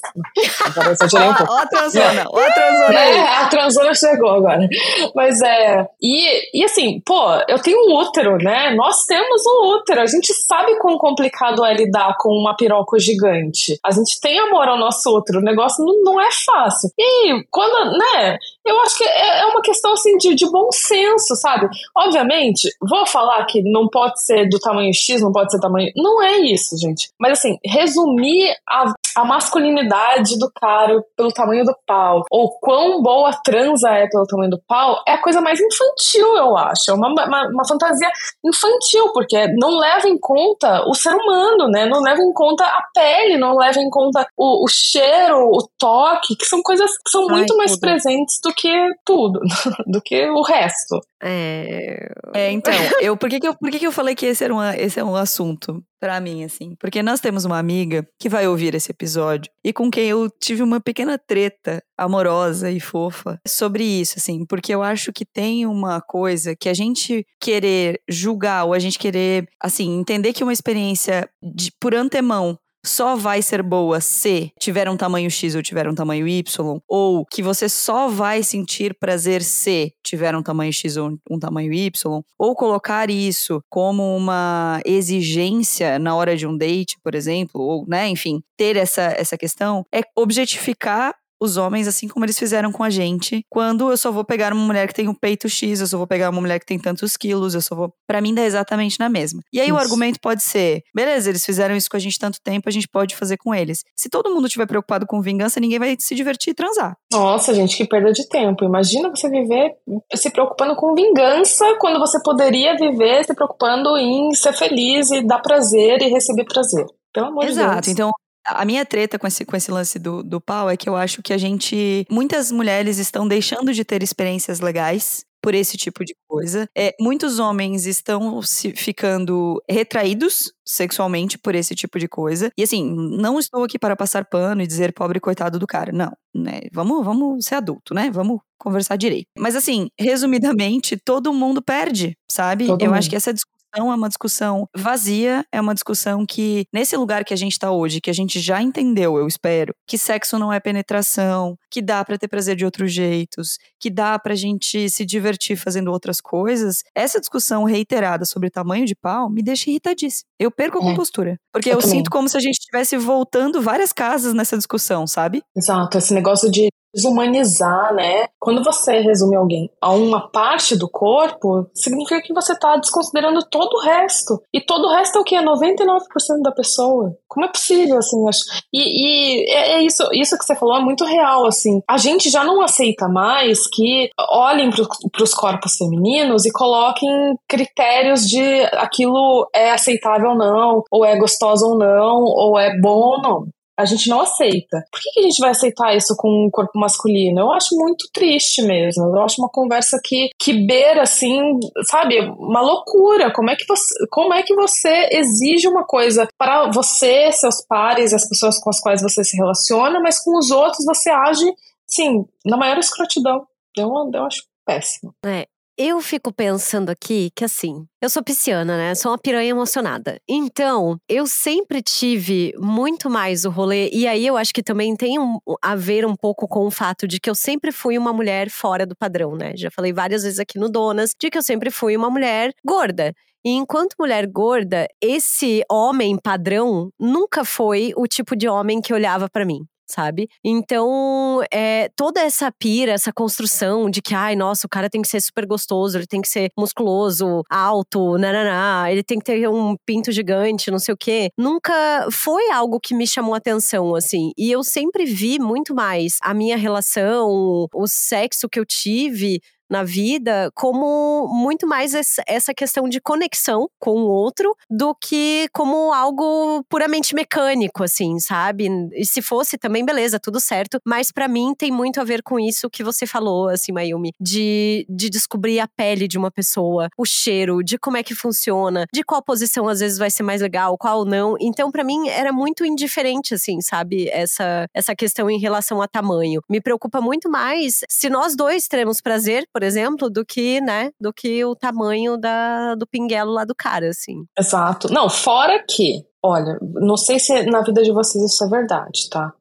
[0.65, 1.53] Agora eu um pouco.
[1.53, 2.95] Ó, a transona, ó, a transona.
[2.95, 4.69] É, a transona chegou agora.
[5.15, 5.87] Mas é.
[6.01, 8.75] E, e assim, pô, eu tenho um útero, né?
[8.75, 10.01] Nós temos um útero.
[10.01, 13.76] A gente sabe quão complicado é lidar com uma piroca gigante.
[13.85, 15.39] A gente tem amor ao nosso útero.
[15.39, 16.91] O negócio não, não é fácil.
[16.99, 18.39] E quando, né?
[18.65, 21.69] Eu acho que é, é uma questão assim de, de bom senso, sabe?
[21.97, 25.91] Obviamente, vou falar que não pode ser do tamanho X, não pode ser tamanho.
[25.97, 27.11] Não é isso, gente.
[27.19, 33.31] Mas assim, resumir a, a masculinidade do cara pelo tamanho do pau, ou quão boa
[33.31, 36.91] a transa é pelo tamanho do pau, é a coisa mais infantil, eu acho.
[36.91, 38.11] É uma, uma, uma fantasia
[38.45, 41.87] infantil, porque não leva em conta o ser humano, né?
[41.87, 46.37] Não leva em conta a pele, não leva em conta o, o cheiro, o toque,
[46.37, 47.81] que são coisas que são muito Ai, mais tudo.
[47.81, 48.71] presentes do que
[49.05, 49.41] tudo,
[49.87, 51.01] do que o resto.
[51.29, 54.45] É, é então, eu, por, que, que, eu, por que, que eu falei que esse,
[54.45, 56.77] era uma, esse é um assunto para mim, assim?
[56.79, 60.63] Porque nós temos uma amiga que vai ouvir esse episódio e com quem eu tive
[60.63, 66.01] uma pequena treta amorosa e fofa sobre isso, assim, porque eu acho que tem uma
[66.01, 71.29] coisa que a gente querer julgar ou a gente querer, assim, entender que uma experiência
[71.43, 72.57] de, por antemão
[72.87, 77.25] só vai ser boa se tiver um tamanho X ou tiver um tamanho Y, ou
[77.27, 82.23] que você só vai sentir prazer se tiver um tamanho X ou um tamanho Y,
[82.39, 88.09] ou colocar isso como uma exigência na hora de um date, por exemplo, ou, né,
[88.09, 92.91] enfim, ter essa, essa questão, é objetificar os homens, assim como eles fizeram com a
[92.91, 95.99] gente, quando eu só vou pegar uma mulher que tem um peito X, eu só
[95.99, 97.93] vou pegar uma mulher que tem tantos quilos, eu só vou.
[98.07, 99.43] Para mim dá exatamente na mesma.
[99.53, 99.75] E aí isso.
[99.75, 102.89] o argumento pode ser: beleza, eles fizeram isso com a gente tanto tempo, a gente
[102.89, 103.85] pode fazer com eles.
[103.97, 106.97] Se todo mundo estiver preocupado com vingança, ninguém vai se divertir e transar.
[107.13, 108.65] Nossa, gente, que perda de tempo.
[108.65, 109.75] Imagina você viver
[110.15, 115.41] se preocupando com vingança quando você poderia viver se preocupando em ser feliz e dar
[115.41, 116.87] prazer e receber prazer.
[117.13, 117.81] Pelo amor Exato.
[117.81, 117.95] de Deus.
[117.95, 118.13] Então,
[118.47, 121.23] a minha treta com esse, com esse lance do, do pau é que eu acho
[121.23, 122.07] que a gente.
[122.11, 126.69] Muitas mulheres estão deixando de ter experiências legais por esse tipo de coisa.
[126.77, 132.51] É, muitos homens estão se ficando retraídos sexualmente por esse tipo de coisa.
[132.59, 132.85] E assim,
[133.17, 135.93] não estou aqui para passar pano e dizer pobre coitado do cara.
[135.93, 136.63] Não, né?
[136.73, 138.11] Vamos, vamos ser adulto, né?
[138.11, 139.29] Vamos conversar direito.
[139.39, 142.67] Mas assim, resumidamente, todo mundo perde, sabe?
[142.67, 142.99] Todo eu mundo.
[142.99, 147.25] acho que essa discussão discussão é uma discussão vazia, é uma discussão que, nesse lugar
[147.25, 150.53] que a gente está hoje, que a gente já entendeu, eu espero, que sexo não
[150.53, 155.05] é penetração, que dá para ter prazer de outros jeitos, que dá pra gente se
[155.05, 160.29] divertir fazendo outras coisas, essa discussão reiterada sobre tamanho de pau me deixa irritadíssima.
[160.39, 160.85] Eu perco a é.
[160.85, 161.39] compostura.
[161.53, 165.43] Porque eu, eu sinto como se a gente estivesse voltando várias casas nessa discussão, sabe?
[165.57, 168.27] Exato, esse negócio de desumanizar, né?
[168.41, 173.75] Quando você resume alguém a uma parte do corpo, significa que você está desconsiderando todo
[173.75, 174.41] o resto.
[174.53, 175.37] E todo o resto é o que?
[175.37, 175.99] É 99%
[176.43, 177.15] da pessoa.
[177.29, 178.29] Como é possível, assim?
[178.29, 178.41] Acho...
[178.73, 181.81] E, e é, é isso, isso que você falou é muito real, assim.
[181.89, 187.11] A gente já não aceita mais que olhem para os corpos femininos e coloquem
[187.49, 192.99] critérios de aquilo é aceitável ou não, ou é gostoso ou não, ou é bom
[192.99, 194.85] ou não a gente não aceita.
[194.91, 197.41] Por que, que a gente vai aceitar isso com um corpo masculino?
[197.41, 199.05] Eu acho muito triste mesmo.
[199.05, 203.33] Eu acho uma conversa que, que beira, assim, sabe, uma loucura.
[203.33, 208.15] Como é, que você, como é que você exige uma coisa para você, seus pares,
[208.15, 211.53] as pessoas com as quais você se relaciona, mas com os outros você age,
[211.87, 213.47] sim, na maior escrotidão.
[213.77, 215.15] Eu, eu acho péssimo.
[215.25, 215.47] É,
[215.79, 218.95] eu fico pensando aqui que assim, eu sou pisciana, né?
[218.95, 220.19] Sou uma piranha emocionada.
[220.29, 223.91] Então, eu sempre tive muito mais o rolê.
[223.93, 227.07] E aí eu acho que também tem um, a ver um pouco com o fato
[227.07, 229.53] de que eu sempre fui uma mulher fora do padrão, né?
[229.57, 233.13] Já falei várias vezes aqui no Donas de que eu sempre fui uma mulher gorda.
[233.45, 239.29] E enquanto mulher gorda, esse homem padrão nunca foi o tipo de homem que olhava
[239.31, 240.29] para mim sabe?
[240.45, 245.09] Então, é, toda essa pira, essa construção de que, ai, nossa, o cara tem que
[245.09, 249.77] ser super gostoso, ele tem que ser musculoso, alto, nananá, ele tem que ter um
[249.87, 254.33] pinto gigante, não sei o quê, nunca foi algo que me chamou atenção, assim.
[254.37, 259.83] E eu sempre vi muito mais a minha relação, o sexo que eu tive na
[259.83, 261.93] vida como muito mais
[262.27, 268.69] essa questão de conexão com o outro do que como algo puramente mecânico, assim, sabe?
[268.95, 270.79] E se fosse também, beleza, tudo certo.
[270.85, 274.87] Mas para mim tem muito a ver com isso que você falou, assim, Mayumi, de,
[274.89, 279.03] de descobrir a pele de uma pessoa, o cheiro, de como é que funciona, de
[279.03, 281.37] qual posição às vezes vai ser mais legal, qual não.
[281.41, 284.09] Então, para mim, era muito indiferente, assim, sabe?
[284.09, 286.41] Essa, essa questão em relação a tamanho.
[286.49, 291.11] Me preocupa muito mais se nós dois teremos prazer, por exemplo, do que, né, do
[291.15, 294.27] que o tamanho da, do pinguelo lá do cara, assim.
[294.39, 294.93] Exato.
[294.93, 299.33] Não, fora que, olha, não sei se na vida de vocês isso é verdade, tá?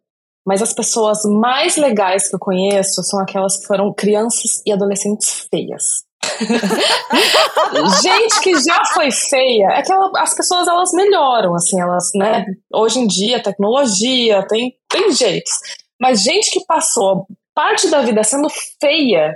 [0.47, 5.49] Mas as pessoas mais legais que eu conheço são aquelas que foram crianças e adolescentes
[5.51, 6.05] feias.
[8.01, 12.45] gente que já foi feia, é que ela, as pessoas elas melhoram, assim, elas, né?
[12.73, 15.51] Hoje em dia, tecnologia, tem, tem jeitos.
[15.99, 18.47] Mas gente que passou parte da vida sendo
[18.79, 19.35] feia,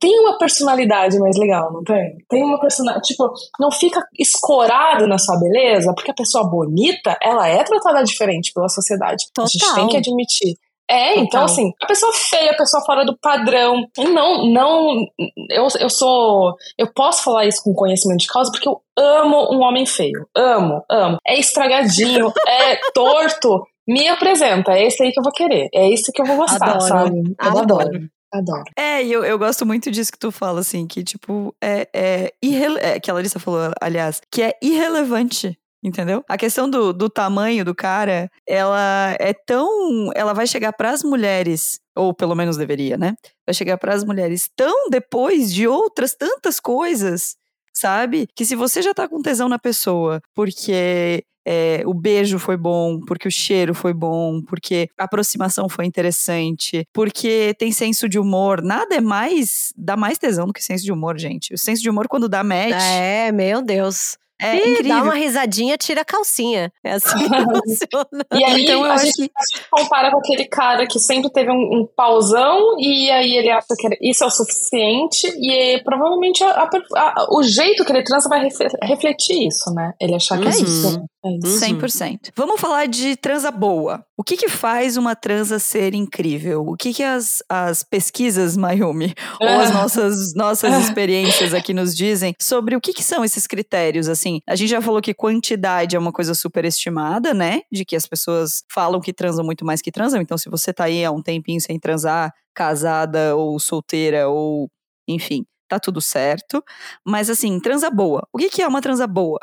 [0.00, 2.16] tem uma personalidade mais legal, não tem?
[2.28, 7.46] Tem uma personalidade, tipo, não fica escorado na sua beleza, porque a pessoa bonita, ela
[7.46, 9.26] é tratada diferente pela sociedade.
[9.32, 9.44] Total.
[9.44, 10.56] A gente tem que admitir.
[10.88, 11.24] É, Total.
[11.24, 13.86] então assim, a pessoa feia, a pessoa fora do padrão.
[13.98, 15.04] Não, não.
[15.50, 16.54] Eu, eu sou.
[16.78, 20.28] Eu posso falar isso com conhecimento de causa porque eu amo um homem feio.
[20.36, 21.18] Amo, amo.
[21.26, 23.66] É estragadinho, é torto.
[23.88, 25.68] Me apresenta, é esse aí que eu vou querer.
[25.72, 26.82] É esse que eu vou gostar, adoro.
[26.82, 27.36] sabe?
[27.40, 27.62] Eu adoro.
[27.62, 28.10] adoro.
[28.38, 28.64] Adoro.
[28.76, 32.32] É, e eu, eu gosto muito disso que tu fala, assim, que, tipo, é, é,
[32.80, 36.24] é que a Larissa falou, aliás, que é irrelevante entendeu?
[36.28, 40.10] A questão do, do tamanho do cara, ela é tão.
[40.14, 43.14] Ela vai chegar para as mulheres, ou pelo menos deveria, né?
[43.46, 47.36] Vai chegar para as mulheres tão depois de outras tantas coisas,
[47.72, 48.26] sabe?
[48.34, 52.98] Que se você já tá com tesão na pessoa, porque é, o beijo foi bom,
[53.06, 58.60] porque o cheiro foi bom, porque a aproximação foi interessante, porque tem senso de humor.
[58.60, 59.72] Nada é mais.
[59.76, 61.54] dá mais tesão do que senso de humor, gente.
[61.54, 62.82] O senso de humor, quando dá match.
[62.82, 64.18] É, meu Deus.
[64.40, 64.96] É e incrível.
[64.96, 66.70] dá uma risadinha, tira a calcinha.
[66.84, 67.24] É assim que
[67.88, 68.26] funciona.
[68.34, 69.22] E aí então, a, gente, que...
[69.22, 73.50] a, gente, compara com aquele cara que sempre teve um, um pausão e aí ele
[73.50, 78.28] acha que isso é o suficiente e provavelmente a, a, o jeito que ele transa
[78.28, 78.46] vai
[78.82, 79.94] refletir isso, né?
[79.98, 81.02] Ele achar que é, é isso.
[81.24, 81.60] É isso.
[81.60, 82.10] 100%.
[82.10, 82.18] Uhum.
[82.36, 84.04] Vamos falar de transa boa.
[84.16, 86.62] O que que faz uma transa ser incrível?
[86.66, 92.34] O que que as, as pesquisas, Mayumi, ou as nossas, nossas experiências aqui nos dizem
[92.40, 94.40] sobre o que que são esses critérios, assim?
[94.46, 97.62] A gente já falou que quantidade é uma coisa superestimada, né?
[97.72, 100.20] De que as pessoas falam que transam muito mais que transam.
[100.20, 104.70] Então, se você tá aí há um tempinho sem transar, casada ou solteira ou
[105.08, 106.62] enfim, tá tudo certo.
[107.04, 108.26] Mas assim, transa boa.
[108.32, 109.38] O que, que é uma transa boa?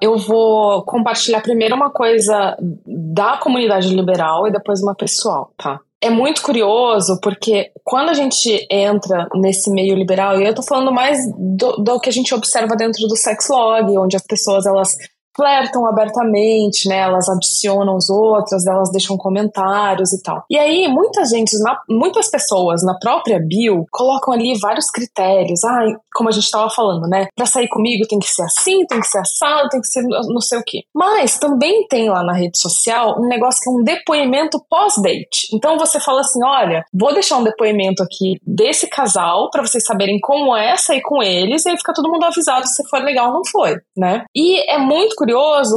[0.00, 5.80] Eu vou compartilhar primeiro uma coisa da comunidade liberal e depois uma pessoal, tá?
[6.00, 10.92] É muito curioso porque quando a gente entra nesse meio liberal, e eu tô falando
[10.92, 14.94] mais do, do que a gente observa dentro do sex log, onde as pessoas elas
[15.36, 16.98] flertam abertamente, né?
[16.98, 20.44] Elas adicionam os outros, elas deixam comentários e tal.
[20.50, 25.62] E aí, muita gente, na, muitas pessoas na própria bio colocam ali vários critérios.
[25.64, 27.26] Ah, como a gente estava falando, né?
[27.36, 30.40] Pra sair comigo tem que ser assim, tem que ser assado, tem que ser não
[30.40, 30.80] sei o quê.
[30.94, 35.48] Mas também tem lá na rede social um negócio que é um depoimento pós-date.
[35.52, 40.18] Então você fala assim: olha, vou deixar um depoimento aqui desse casal para vocês saberem
[40.20, 43.34] como é sair com eles, e aí fica todo mundo avisado se foi legal ou
[43.34, 44.24] não foi, né?
[44.34, 45.14] E é muito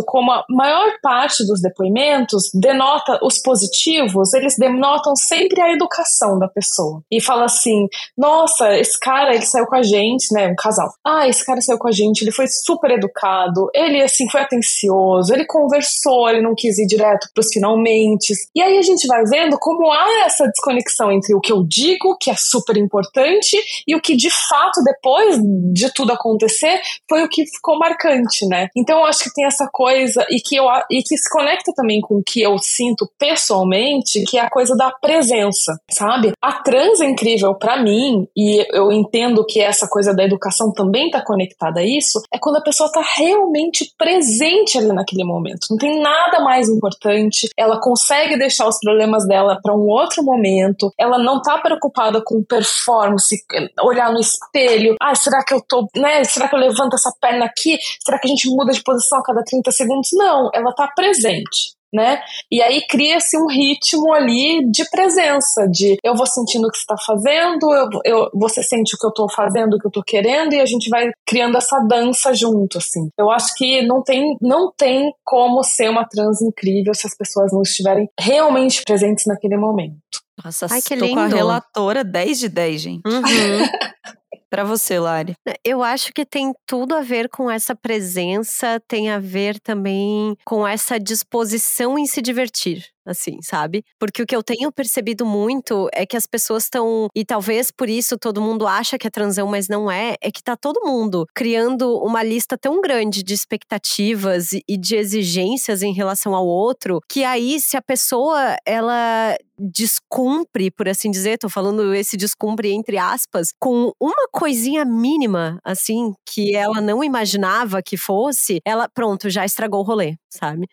[0.06, 6.48] como a maior parte dos depoimentos denota os positivos, eles denotam sempre a educação da
[6.48, 7.02] pessoa.
[7.12, 10.48] E fala assim: nossa, esse cara, ele saiu com a gente, né?
[10.48, 10.90] Um casal.
[11.06, 15.34] Ah, esse cara saiu com a gente, ele foi super educado, ele, assim, foi atencioso,
[15.34, 18.34] ele conversou, ele não quis ir direto pros finalmente.
[18.56, 22.18] E aí a gente vai vendo como há essa desconexão entre o que eu digo,
[22.20, 23.58] que é super importante,
[23.88, 25.40] e o que de fato, depois
[25.74, 28.68] de tudo acontecer, foi o que ficou marcante, né?
[28.76, 32.02] Então eu acho que tem essa coisa e que, eu, e que se conecta também
[32.02, 36.34] com o que eu sinto pessoalmente, que é a coisa da presença, sabe?
[36.42, 41.10] A trans é incrível para mim, e eu entendo que essa coisa da educação também
[41.10, 45.68] tá conectada a isso, é quando a pessoa tá realmente presente ali naquele momento.
[45.70, 50.92] Não tem nada mais importante, ela consegue deixar os problemas dela para um outro momento,
[51.00, 53.36] ela não tá preocupada com performance,
[53.84, 57.46] olhar no espelho, ah, será que eu tô, né, será que eu levanto essa perna
[57.46, 57.78] aqui?
[58.04, 61.78] Será que a gente muda de posição cada 30 segundos, não, ela está presente.
[61.92, 62.22] Né?
[62.52, 66.84] E aí cria-se um ritmo ali de presença, de eu vou sentindo o que você
[66.84, 70.04] está fazendo, eu, eu, você sente o que eu estou fazendo, o que eu estou
[70.04, 73.10] querendo, e a gente vai criando essa dança junto, assim.
[73.18, 77.52] Eu acho que não tem, não tem como ser uma trans incrível se as pessoas
[77.52, 79.98] não estiverem realmente presentes naquele momento.
[80.46, 81.16] Nossa, Ai, que tô lindo.
[81.16, 83.02] com a relatora 10 de 10, gente.
[83.04, 83.24] Uhum.
[84.50, 85.36] Para você, Lari?
[85.64, 90.68] Eu acho que tem tudo a ver com essa presença, tem a ver também com
[90.68, 93.84] essa disposição em se divertir assim, sabe?
[94.00, 97.90] Porque o que eu tenho percebido muito é que as pessoas estão, e talvez por
[97.90, 101.26] isso todo mundo acha que é transão, mas não é, é que tá todo mundo
[101.36, 107.24] criando uma lista tão grande de expectativas e de exigências em relação ao outro, que
[107.24, 113.50] aí se a pessoa ela descumpre, por assim dizer, tô falando esse descumpre entre aspas,
[113.60, 119.82] com uma coisinha mínima, assim, que ela não imaginava que fosse, ela, pronto, já estragou
[119.82, 120.66] o rolê, sabe?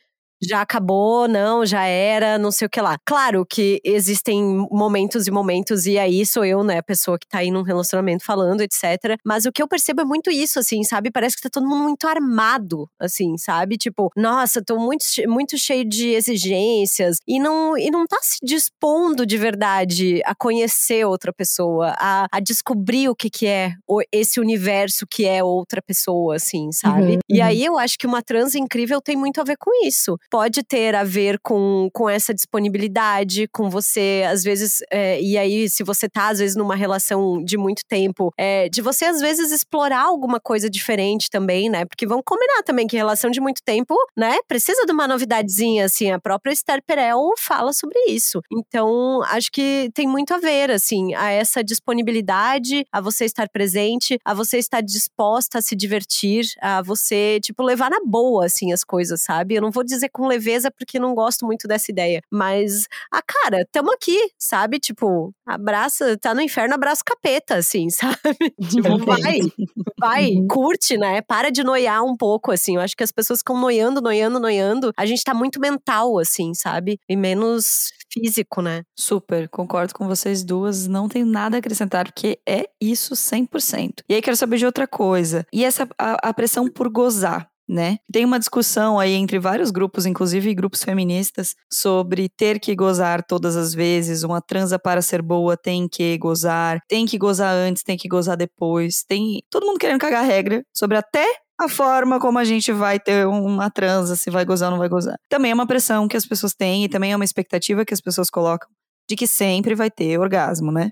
[0.43, 2.99] Já acabou, não, já era, não sei o que lá.
[3.05, 7.39] Claro que existem momentos e momentos, e aí sou eu, né, a pessoa que tá
[7.39, 9.19] aí num relacionamento falando, etc.
[9.25, 11.11] Mas o que eu percebo é muito isso, assim, sabe?
[11.11, 13.77] Parece que tá todo mundo muito armado, assim, sabe?
[13.77, 19.25] Tipo, nossa, tô muito, muito cheio de exigências e não, e não tá se dispondo
[19.25, 23.73] de verdade a conhecer outra pessoa, a, a descobrir o que que é
[24.13, 27.15] esse universo que é outra pessoa, assim, sabe?
[27.15, 27.47] Uhum, e uhum.
[27.47, 30.95] aí eu acho que uma trans incrível tem muito a ver com isso pode ter
[30.95, 36.09] a ver com, com essa disponibilidade, com você, às vezes, é, e aí, se você
[36.09, 40.41] tá, às vezes, numa relação de muito tempo, é, de você, às vezes, explorar alguma
[40.41, 41.85] coisa diferente também, né?
[41.85, 46.11] Porque vamos combinar também que relação de muito tempo, né, precisa de uma novidadezinha, assim,
[46.11, 48.41] a própria Esther Perel fala sobre isso.
[48.51, 54.19] Então, acho que tem muito a ver, assim, a essa disponibilidade, a você estar presente,
[54.25, 58.85] a você estar disposta a se divertir, a você, tipo, levar na boa, assim, as
[58.85, 59.55] coisas, sabe?
[59.55, 62.23] Eu não vou dizer com leveza porque não gosto muito dessa ideia.
[62.33, 64.79] Mas, ah, cara, tamo aqui, sabe?
[64.79, 68.17] Tipo, abraça, tá no inferno, abraça capeta, assim, sabe?
[68.71, 69.41] tipo, vai,
[70.01, 70.47] vai, uhum.
[70.49, 71.21] curte, né?
[71.21, 72.77] Para de noiar um pouco, assim.
[72.77, 74.91] Eu acho que as pessoas ficam noiando, noiando, noiando.
[74.97, 76.99] A gente tá muito mental, assim, sabe?
[77.07, 78.83] E menos físico, né?
[78.99, 80.87] Super, concordo com vocês duas.
[80.87, 84.03] Não tenho nada a acrescentar, porque é isso 100%.
[84.09, 85.45] E aí quero saber de outra coisa.
[85.53, 87.99] E essa a, a pressão por gozar né?
[88.13, 93.57] Tem uma discussão aí entre vários grupos, inclusive grupos feministas, sobre ter que gozar todas
[93.57, 97.97] as vezes, uma transa para ser boa tem que gozar, tem que gozar antes, tem
[97.97, 101.27] que gozar depois, tem todo mundo querendo cagar regra sobre até
[101.59, 104.89] a forma como a gente vai ter uma transa, se vai gozar ou não vai
[104.89, 105.17] gozar.
[105.29, 108.01] Também é uma pressão que as pessoas têm e também é uma expectativa que as
[108.01, 108.69] pessoas colocam
[109.09, 110.91] de que sempre vai ter orgasmo, né?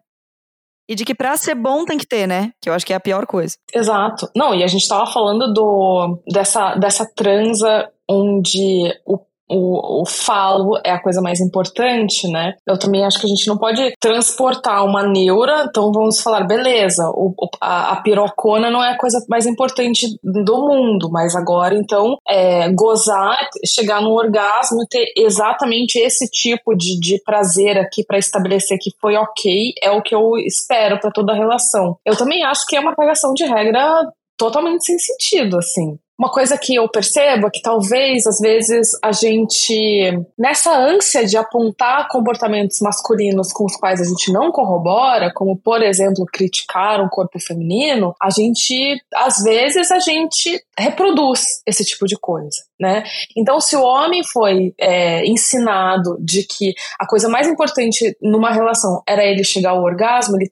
[0.88, 2.52] E de que pra ser bom tem que ter, né?
[2.60, 3.56] Que eu acho que é a pior coisa.
[3.72, 4.28] Exato.
[4.36, 9.18] Não, e a gente tava falando do, dessa, dessa transa onde o
[9.48, 12.54] o, o falo é a coisa mais importante, né?
[12.66, 17.10] Eu também acho que a gente não pode transportar uma neura, então vamos falar, beleza,
[17.10, 22.16] o, a, a pirocona não é a coisa mais importante do mundo, mas agora então
[22.28, 28.18] é, gozar, chegar no orgasmo e ter exatamente esse tipo de, de prazer aqui para
[28.18, 31.96] estabelecer que foi ok, é o que eu espero para toda a relação.
[32.04, 35.98] Eu também acho que é uma pegação de regra totalmente sem sentido, assim.
[36.24, 41.36] Uma coisa que eu percebo é que talvez, às vezes, a gente, nessa ânsia de
[41.36, 47.10] apontar comportamentos masculinos com os quais a gente não corrobora, como, por exemplo, criticar um
[47.10, 53.04] corpo feminino, a gente, às vezes, a gente reproduz esse tipo de coisa, né?
[53.36, 59.02] Então, se o homem foi é, ensinado de que a coisa mais importante numa relação
[59.06, 60.50] era ele chegar ao orgasmo, ele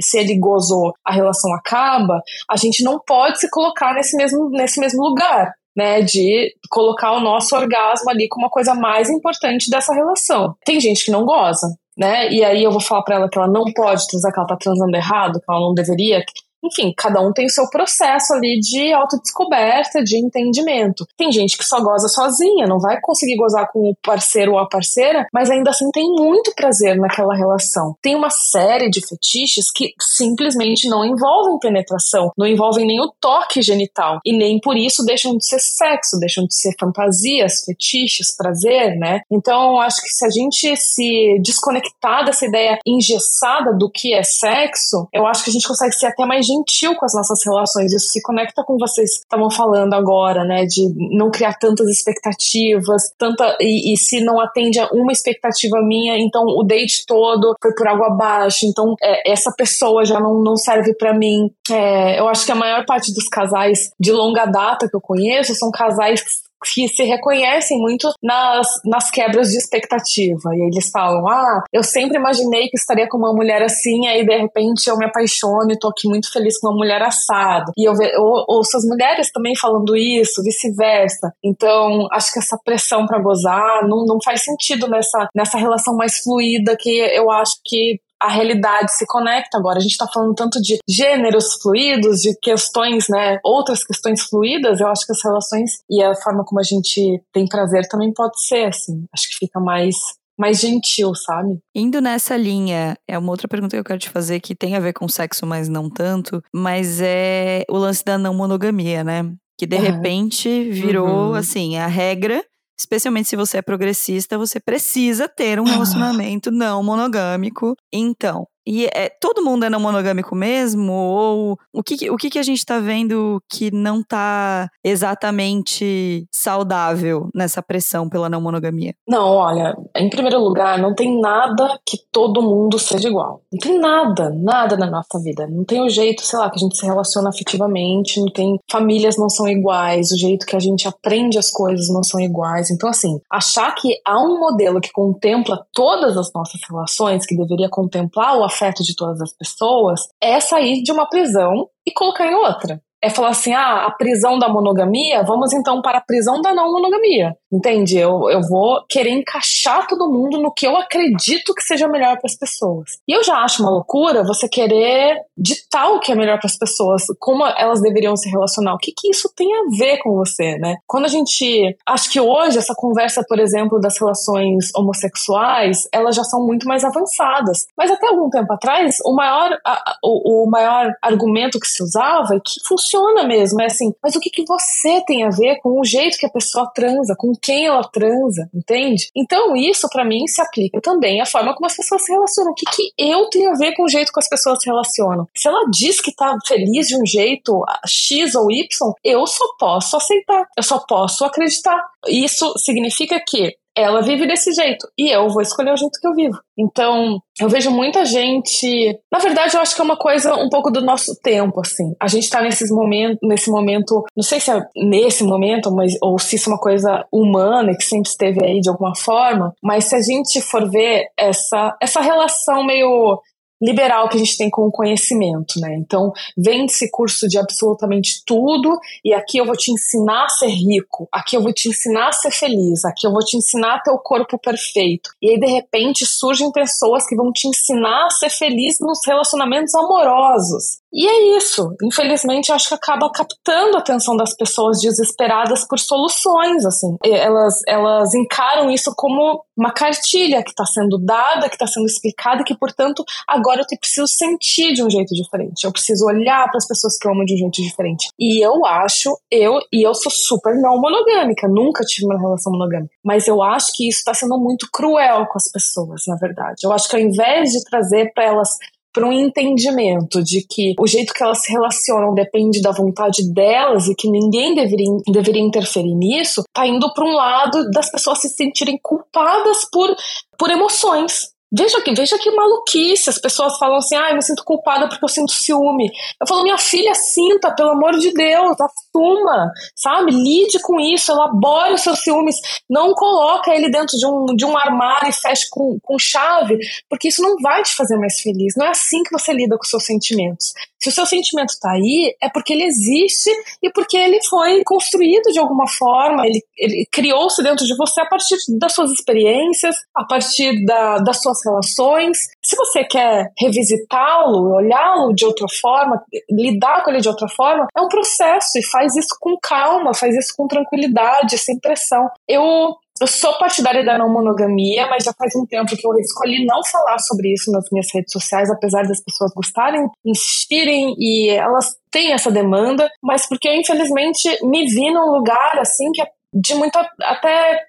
[0.00, 4.78] se ele gozou, a relação acaba, a gente não pode se colocar nesse mesmo, nesse
[4.78, 9.70] mesmo mesmo lugar, né, de colocar o nosso orgasmo ali como a coisa mais importante
[9.70, 10.54] dessa relação.
[10.64, 12.28] Tem gente que não goza, né?
[12.30, 14.56] E aí eu vou falar para ela que ela não pode transar, que ela tá
[14.56, 16.24] transando errado, que ela não deveria,
[16.64, 21.06] enfim, cada um tem o seu processo ali de autodescoberta, de entendimento.
[21.16, 24.68] Tem gente que só goza sozinha, não vai conseguir gozar com o parceiro ou a
[24.68, 27.94] parceira, mas ainda assim tem muito prazer naquela relação.
[28.02, 33.62] Tem uma série de fetiches que simplesmente não envolvem penetração, não envolvem nem o toque
[33.62, 38.96] genital e nem por isso deixam de ser sexo, deixam de ser fantasias, fetiches, prazer,
[38.96, 39.20] né?
[39.30, 45.08] Então, acho que se a gente se desconectar dessa ideia engessada do que é sexo,
[45.12, 46.57] eu acho que a gente consegue ser até mais gentil
[46.96, 47.92] com as nossas relações.
[47.92, 50.64] Isso se conecta com vocês estavam falando agora, né?
[50.64, 53.56] De não criar tantas expectativas, tanta.
[53.60, 57.88] E, e, se não atende a uma expectativa minha, então o date todo foi por
[57.88, 58.66] água abaixo.
[58.66, 61.50] Então é, essa pessoa já não, não serve para mim.
[61.70, 65.54] É, eu acho que a maior parte dos casais de longa data que eu conheço
[65.54, 70.54] são casais que se reconhecem muito nas, nas quebras de expectativa.
[70.54, 74.36] E eles falam: Ah, eu sempre imaginei que estaria com uma mulher assim, aí de
[74.36, 77.72] repente eu me apaixono e tô aqui muito feliz com uma mulher assada.
[77.76, 81.32] E eu, eu ouço as mulheres também falando isso, vice-versa.
[81.42, 86.18] Então, acho que essa pressão para gozar não, não faz sentido nessa, nessa relação mais
[86.18, 89.58] fluida que eu acho que a realidade se conecta.
[89.58, 94.80] Agora, a gente está falando tanto de gêneros fluidos, de questões, né, outras questões fluídas,
[94.80, 98.40] eu acho que as relações e a forma como a gente tem prazer também pode
[98.42, 99.04] ser, assim.
[99.12, 99.96] Acho que fica mais
[100.38, 101.58] mais gentil, sabe?
[101.74, 104.80] Indo nessa linha, é uma outra pergunta que eu quero te fazer que tem a
[104.80, 109.34] ver com sexo, mas não tanto, mas é o lance da não monogamia, né?
[109.58, 109.82] Que de uhum.
[109.82, 111.34] repente virou, uhum.
[111.34, 112.44] assim, a regra
[112.78, 117.74] especialmente se você é progressista, você precisa ter um relacionamento não monogâmico.
[117.92, 120.92] Então, e é, todo mundo é não monogâmico mesmo?
[120.92, 127.30] Ou o que, o que, que a gente tá vendo que não tá exatamente saudável
[127.34, 128.94] nessa pressão pela não monogamia?
[129.08, 133.40] Não, olha, em primeiro lugar, não tem nada que todo mundo seja igual.
[133.50, 135.46] Não tem nada, nada na nossa vida.
[135.46, 138.60] Não tem o jeito, sei lá, que a gente se relaciona afetivamente, não tem.
[138.70, 142.70] Famílias não são iguais, o jeito que a gente aprende as coisas não são iguais.
[142.70, 147.70] Então, assim, achar que há um modelo que contempla todas as nossas relações, que deveria
[147.70, 152.34] contemplar o afeto de todas as pessoas, é sair de uma prisão e colocar em
[152.34, 156.54] outra é falar assim: ah, a prisão da monogamia, vamos então para a prisão da
[156.54, 157.36] não monogamia.
[157.50, 157.96] Entende?
[157.96, 162.26] Eu, eu vou querer encaixar todo mundo no que eu acredito que seja melhor para
[162.26, 162.98] as pessoas.
[163.08, 166.58] E eu já acho uma loucura você querer ditar o que é melhor para as
[166.58, 168.74] pessoas, como elas deveriam se relacionar.
[168.74, 170.76] O que, que isso tem a ver com você, né?
[170.86, 171.76] Quando a gente.
[171.86, 176.84] Acho que hoje essa conversa, por exemplo, das relações homossexuais, elas já são muito mais
[176.84, 177.66] avançadas.
[177.76, 182.34] Mas até algum tempo atrás, o maior, a, o, o maior argumento que se usava
[182.34, 183.60] é que funciona mesmo.
[183.60, 186.30] É assim, mas o que, que você tem a ver com o jeito que a
[186.30, 189.10] pessoa transa, com quem ela transa, entende?
[189.14, 192.52] Então, isso para mim se aplica também à forma como as pessoas se relacionam.
[192.52, 195.26] O que, que eu tenho a ver com o jeito que as pessoas se relacionam?
[195.36, 198.66] Se ela diz que tá feliz de um jeito X ou Y,
[199.04, 201.78] eu só posso aceitar, eu só posso acreditar.
[202.06, 206.14] Isso significa que ela vive desse jeito e eu vou escolher o jeito que eu
[206.14, 206.38] vivo.
[206.58, 208.98] Então, eu vejo muita gente.
[209.12, 211.94] Na verdade, eu acho que é uma coisa um pouco do nosso tempo, assim.
[212.00, 216.18] A gente tá nesses momentos, nesse momento, não sei se é nesse momento, mas, ou
[216.18, 219.94] se isso é uma coisa humana que sempre esteve aí de alguma forma, mas se
[219.94, 223.20] a gente for ver essa, essa relação meio
[223.60, 225.74] liberal que a gente tem com o conhecimento, né?
[225.76, 231.08] Então, vende-se curso de absolutamente tudo e aqui eu vou te ensinar a ser rico,
[231.12, 233.90] aqui eu vou te ensinar a ser feliz, aqui eu vou te ensinar a ter
[233.90, 235.10] o corpo perfeito.
[235.20, 239.74] E aí, de repente, surgem pessoas que vão te ensinar a ser feliz nos relacionamentos
[239.74, 240.80] amorosos.
[240.92, 241.74] E é isso.
[241.82, 246.96] Infelizmente, acho que acaba captando a atenção das pessoas desesperadas por soluções, assim.
[247.04, 252.42] Elas, elas encaram isso como uma cartilha que está sendo dada, que está sendo explicada,
[252.42, 255.64] e que, portanto, agora eu preciso sentir de um jeito diferente.
[255.64, 258.08] Eu preciso olhar para as pessoas que eu amo de um jeito diferente.
[258.18, 262.94] E eu acho, eu, e eu sou super não monogâmica, nunca tive uma relação monogâmica,
[263.04, 266.62] mas eu acho que isso está sendo muito cruel com as pessoas, na verdade.
[266.64, 268.56] Eu acho que ao invés de trazer para elas
[268.92, 273.86] para um entendimento de que o jeito que elas se relacionam depende da vontade delas
[273.86, 278.28] e que ninguém deveria, deveria interferir nisso, tá indo para um lado das pessoas se
[278.28, 279.94] sentirem culpadas por,
[280.38, 281.37] por emoções.
[281.50, 283.08] Veja que, veja que maluquice.
[283.08, 285.90] As pessoas falam assim: ah, eu me sinto culpada porque eu sinto ciúme.
[286.20, 290.12] Eu falo, minha filha, sinta, pelo amor de Deus, assuma, sabe?
[290.12, 292.36] Lide com isso, elabore os seus ciúmes.
[292.68, 297.08] Não coloca ele dentro de um, de um armário e feche com, com chave, porque
[297.08, 298.54] isso não vai te fazer mais feliz.
[298.56, 300.52] Não é assim que você lida com os seus sentimentos.
[300.80, 303.30] Se o seu sentimento está aí, é porque ele existe
[303.62, 308.06] e porque ele foi construído de alguma forma, ele, ele criou-se dentro de você a
[308.06, 312.18] partir das suas experiências, a partir da, das suas relações.
[312.42, 317.80] Se você quer revisitá-lo, olhá-lo de outra forma, lidar com ele de outra forma, é
[317.80, 322.08] um processo e faz isso com calma, faz isso com tranquilidade, sem pressão.
[322.26, 326.44] Eu eu sou partidária da não monogamia, mas já faz um tempo que eu escolhi
[326.44, 331.76] não falar sobre isso nas minhas redes sociais, apesar das pessoas gostarem, insistirem e elas
[331.90, 336.54] têm essa demanda, mas porque eu infelizmente me vi num lugar assim que é de
[336.54, 337.60] muita até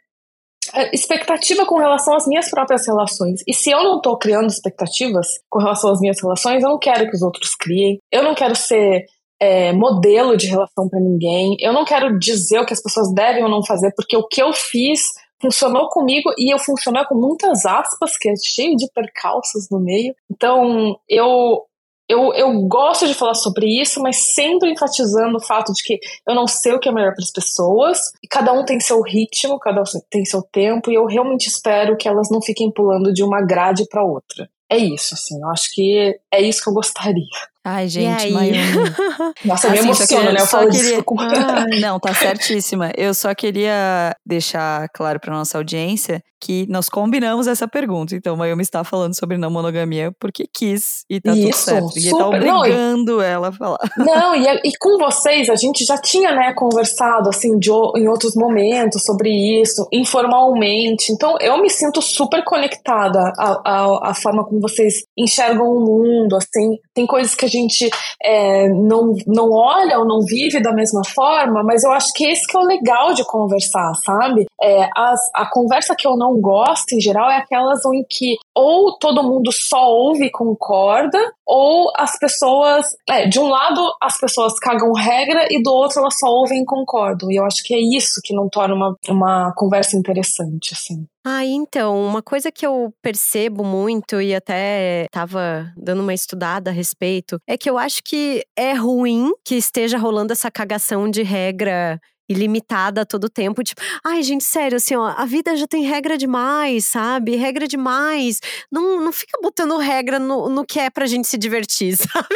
[0.93, 3.41] expectativa com relação às minhas próprias relações.
[3.47, 7.09] E se eu não tô criando expectativas com relação às minhas relações, eu não quero
[7.09, 7.99] que os outros criem.
[8.11, 9.05] Eu não quero ser
[9.39, 11.55] é, modelo de relação para ninguém.
[11.59, 14.41] Eu não quero dizer o que as pessoas devem ou não fazer, porque o que
[14.41, 15.01] eu fiz
[15.41, 20.13] funcionou comigo e eu funcionei com muitas aspas, que é cheio de percalços no meio.
[20.29, 21.63] Então, eu
[22.09, 26.33] eu, eu gosto de falar sobre isso, mas sempre enfatizando o fato de que eu
[26.33, 29.59] não sei o que é melhor para as pessoas, e cada um tem seu ritmo,
[29.59, 33.23] cada um tem seu tempo, e eu realmente espero que elas não fiquem pulando de
[33.23, 34.49] uma grade para outra.
[34.67, 37.25] É isso, assim, eu acho que é isso que eu gostaria.
[37.63, 38.57] Ai, gente, Mayumi.
[39.43, 40.41] Nossa, assim, me emociona, né?
[40.41, 41.03] Eu falo queria...
[41.03, 41.19] com...
[41.19, 42.91] ah, Não, tá certíssima.
[42.97, 48.15] Eu só queria deixar claro pra nossa audiência que nós combinamos essa pergunta.
[48.15, 51.93] Então, Mayumi está falando sobre não monogamia porque quis e tá Isso, tudo certo.
[51.93, 52.17] Tá super...
[52.17, 53.79] tá obrigando não, ela a falar.
[53.97, 58.35] Não, e, e, com vocês, a gente já tinha, né, conversado, assim, de, em outros
[58.35, 59.29] momentos sobre
[59.61, 61.11] isso, informalmente.
[61.11, 66.35] Então, eu me sinto super conectada à, à, à forma como vocês enxergam o mundo,
[66.35, 66.77] assim.
[66.93, 67.89] Tem coisas que a gente
[68.23, 72.47] é, não, não olha ou não vive da mesma forma, mas eu acho que esse
[72.47, 74.45] que é o legal de conversar, sabe?
[74.61, 78.97] É, as, a conversa que eu não gosto, em geral, é aquelas em que ou
[78.97, 84.53] todo mundo só ouve e concorda, ou as pessoas, é, de um lado as pessoas
[84.59, 87.31] cagam regra e do outro elas só ouvem e concordam.
[87.31, 91.05] E eu acho que é isso que não torna uma, uma conversa interessante, assim.
[91.25, 96.73] Ah, então, uma coisa que eu percebo muito e até tava dando uma estudada a
[96.73, 101.99] respeito é que eu acho que é ruim que esteja rolando essa cagação de regra
[102.29, 103.63] ilimitada todo tempo.
[103.63, 107.35] Tipo, ai, gente, sério, assim, ó, a vida já tem regra demais, sabe?
[107.35, 108.39] Regra demais.
[108.71, 112.35] Não, não fica botando regra no, no que é pra gente se divertir, sabe?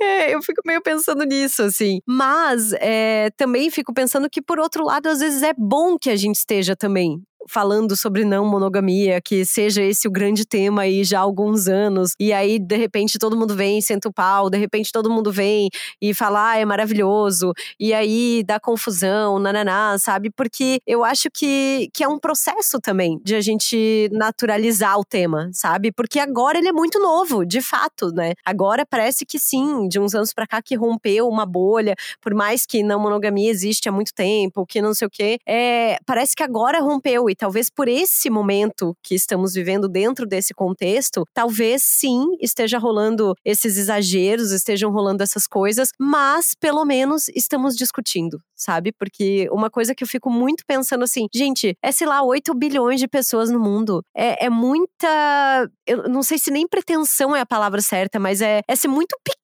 [0.00, 2.00] É, eu fico meio pensando nisso, assim.
[2.06, 6.16] Mas é, também fico pensando que, por outro lado, às vezes é bom que a
[6.16, 11.18] gente esteja também falando sobre não monogamia, que seja esse o grande tema aí já
[11.18, 12.12] há alguns anos.
[12.18, 15.68] E aí, de repente, todo mundo vem, senta o pau, de repente todo mundo vem
[16.00, 17.52] e fala, ah, é maravilhoso.
[17.78, 20.30] E aí dá confusão, nananá, sabe?
[20.30, 25.50] Porque eu acho que, que é um processo também de a gente naturalizar o tema,
[25.52, 25.92] sabe?
[25.92, 28.34] Porque agora ele é muito novo, de fato, né?
[28.44, 32.66] Agora parece que sim, de uns anos para cá que rompeu uma bolha, por mais
[32.66, 36.42] que não monogamia existe há muito tempo, que não sei o quê, é, parece que
[36.42, 42.36] agora rompeu e talvez por esse momento que estamos vivendo dentro desse contexto, talvez sim
[42.40, 48.92] esteja rolando esses exageros, estejam rolando essas coisas, mas pelo menos estamos discutindo, sabe?
[48.92, 53.00] Porque uma coisa que eu fico muito pensando assim, gente, é sei lá, 8 bilhões
[53.00, 54.02] de pessoas no mundo.
[54.16, 55.70] É, é muita.
[55.86, 59.16] Eu não sei se nem pretensão é a palavra certa, mas é, é ser muito
[59.24, 59.37] pequeno,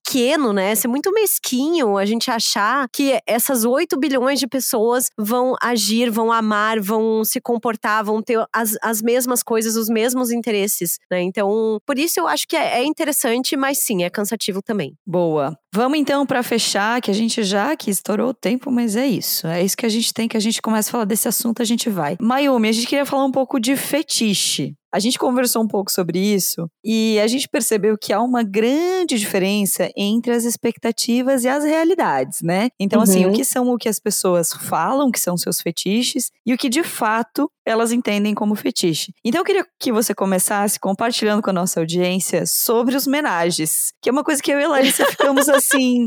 [0.52, 0.72] né?
[0.72, 6.10] É ser muito mesquinho a gente achar que essas 8 bilhões de pessoas vão agir,
[6.10, 11.22] vão amar, vão se comportar, vão ter as, as mesmas coisas, os mesmos interesses, né?
[11.22, 14.94] Então, por isso eu acho que é, é interessante, mas sim, é cansativo também.
[15.06, 15.58] Boa.
[15.74, 19.46] Vamos então para fechar, que a gente já que estourou o tempo, mas é isso.
[19.46, 21.64] É isso que a gente tem, que a gente começa a falar desse assunto, a
[21.64, 22.16] gente vai.
[22.20, 24.76] Mayumi, a gente queria falar um pouco de fetiche.
[24.94, 29.18] A gente conversou um pouco sobre isso e a gente percebeu que há uma grande
[29.18, 32.68] diferença entre as expectativas e as realidades, né?
[32.78, 33.02] Então, uhum.
[33.02, 33.34] assim, o uhum.
[33.34, 36.84] que são o que as pessoas falam que são seus fetiches e o que de
[36.84, 39.12] fato elas entendem como fetiche.
[39.24, 44.08] Então, eu queria que você começasse compartilhando com a nossa audiência sobre os menages, que
[44.08, 46.06] é uma coisa que eu e a Larissa ficamos assim.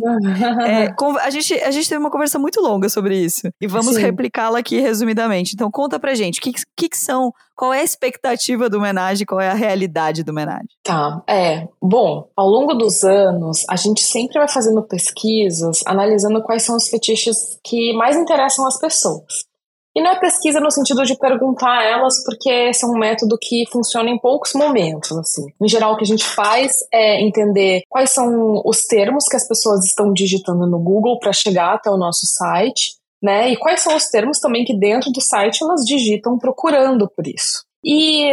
[0.66, 4.60] é, a, gente, a gente teve uma conversa muito longa sobre isso e vamos replicá-la
[4.60, 5.56] aqui resumidamente.
[5.56, 8.80] Então, conta pra gente o que, que, que são, qual é a expectativa do do
[8.80, 10.70] homenagem, qual é a realidade do homenagem?
[10.84, 11.68] Tá, é.
[11.82, 16.88] Bom, ao longo dos anos, a gente sempre vai fazendo pesquisas analisando quais são os
[16.88, 19.48] fetiches que mais interessam as pessoas.
[19.96, 23.36] E não é pesquisa no sentido de perguntar a elas, porque esse é um método
[23.42, 25.48] que funciona em poucos momentos, assim.
[25.60, 29.48] Em geral, o que a gente faz é entender quais são os termos que as
[29.48, 33.50] pessoas estão digitando no Google para chegar até o nosso site, né?
[33.50, 37.66] E quais são os termos também que dentro do site elas digitam procurando por isso.
[37.84, 38.30] E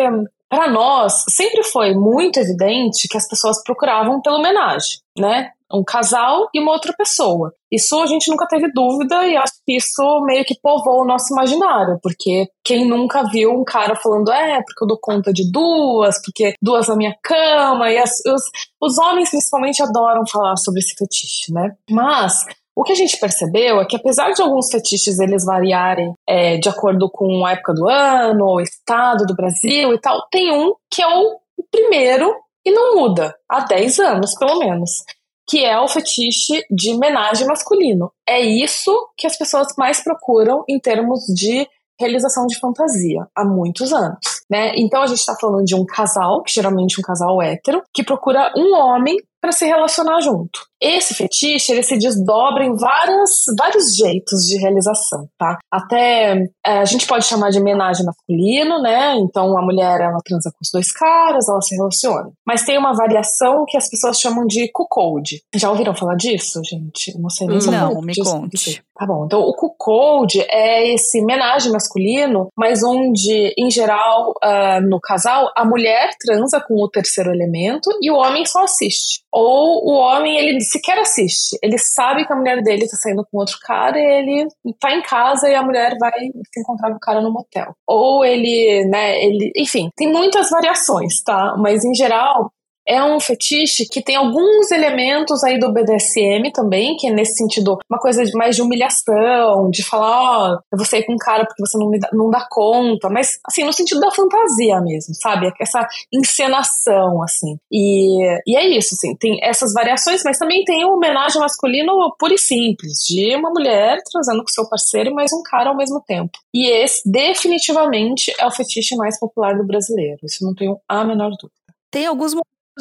[0.55, 5.51] para nós sempre foi muito evidente que as pessoas procuravam pela homenagem, né?
[5.73, 7.53] Um casal e uma outra pessoa.
[7.73, 11.33] Isso a gente nunca teve dúvida e acho que isso meio que povoou o nosso
[11.33, 16.23] imaginário, porque quem nunca viu um cara falando, é, porque eu dou conta de duas,
[16.23, 18.43] porque duas na minha cama, e as, os,
[18.81, 21.73] os homens principalmente adoram falar sobre esse fetiche, né?
[21.91, 22.45] Mas
[22.77, 26.69] o que a gente percebeu é que apesar de alguns fetiches eles variarem é, de
[26.69, 31.03] acordo com a época do ano, o estado do Brasil e tal, tem um que
[31.03, 31.39] é o
[31.71, 35.05] primeiro e não muda há 10 anos, pelo menos,
[35.49, 38.11] que é o fetiche de homenagem masculino.
[38.27, 41.69] É isso que as pessoas mais procuram em termos de
[42.01, 44.19] realização de fantasia há muitos anos,
[44.51, 44.73] né?
[44.77, 48.03] Então a gente está falando de um casal, que geralmente é um casal hétero, que
[48.03, 50.59] procura um homem para se relacionar junto.
[50.81, 55.59] Esse fetiche, ele se desdobra em várias, vários jeitos de realização, tá?
[55.71, 59.15] Até é, a gente pode chamar de homenagem masculino, né?
[59.19, 62.31] Então a mulher, ela transa com os dois caras, ela se relaciona.
[62.47, 65.43] Mas tem uma variação que as pessoas chamam de cuckold.
[65.55, 67.19] Já ouviram falar disso, gente?
[67.19, 68.83] Não sei nem se Não, me conte.
[68.97, 75.01] Tá bom, então o cuckold é esse homenagem masculino, mas onde, em geral, uh, no
[75.01, 79.25] casal, a mulher transa com o terceiro elemento e o homem só assiste.
[79.37, 81.59] Ou o homem, ele sequer assiste.
[81.61, 84.47] Ele sabe que a mulher dele tá saindo com outro cara e ele
[84.79, 87.75] tá em casa e a mulher vai se encontrar com o cara no motel.
[87.85, 89.51] Ou ele, né, ele.
[89.57, 91.57] Enfim, tem muitas variações, tá?
[91.59, 92.53] Mas em geral,
[92.87, 97.79] é um fetiche que tem alguns elementos aí do BDSM também, que é nesse sentido
[97.91, 101.47] uma coisa mais de humilhação, de falar, ó, oh, eu vou sair com um cara
[101.47, 105.15] porque você não, me dá, não dá conta, mas assim, no sentido da fantasia mesmo,
[105.15, 105.53] sabe?
[105.61, 107.57] Essa encenação, assim.
[107.71, 112.35] E, e é isso, assim, tem essas variações, mas também tem o homenagem masculino puro
[112.35, 116.03] e simples, de uma mulher transando com seu parceiro e mais um cara ao mesmo
[116.07, 116.39] tempo.
[116.53, 121.31] E esse definitivamente é o fetiche mais popular do brasileiro, isso não tenho a menor
[121.31, 121.53] dúvida.
[121.91, 122.35] Tem alguns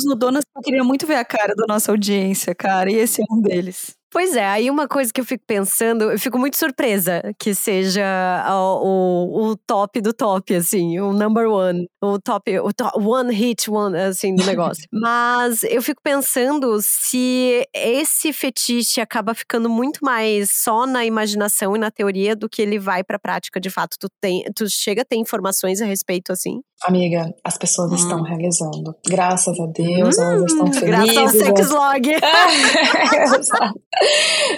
[0.06, 3.26] no Donas eu queria muito ver a cara da nossa audiência, cara, e esse é
[3.32, 3.96] um deles.
[4.14, 8.06] Pois é, aí uma coisa que eu fico pensando, eu fico muito surpresa que seja
[8.48, 13.34] o, o, o top do top, assim, o number one, o top, o top, one
[13.34, 14.84] hit, one, assim, do negócio.
[14.94, 21.80] Mas eu fico pensando se esse fetiche acaba ficando muito mais só na imaginação e
[21.80, 23.98] na teoria do que ele vai pra prática de fato.
[24.00, 26.62] Tu, tem, tu chega a ter informações a respeito, assim?
[26.86, 27.96] Amiga, as pessoas hum.
[27.96, 28.96] estão realizando.
[29.08, 31.14] Graças a Deus, hum, elas estão felizes.
[31.14, 32.10] Graças ao Sexlog.
[33.40, 33.82] Exato.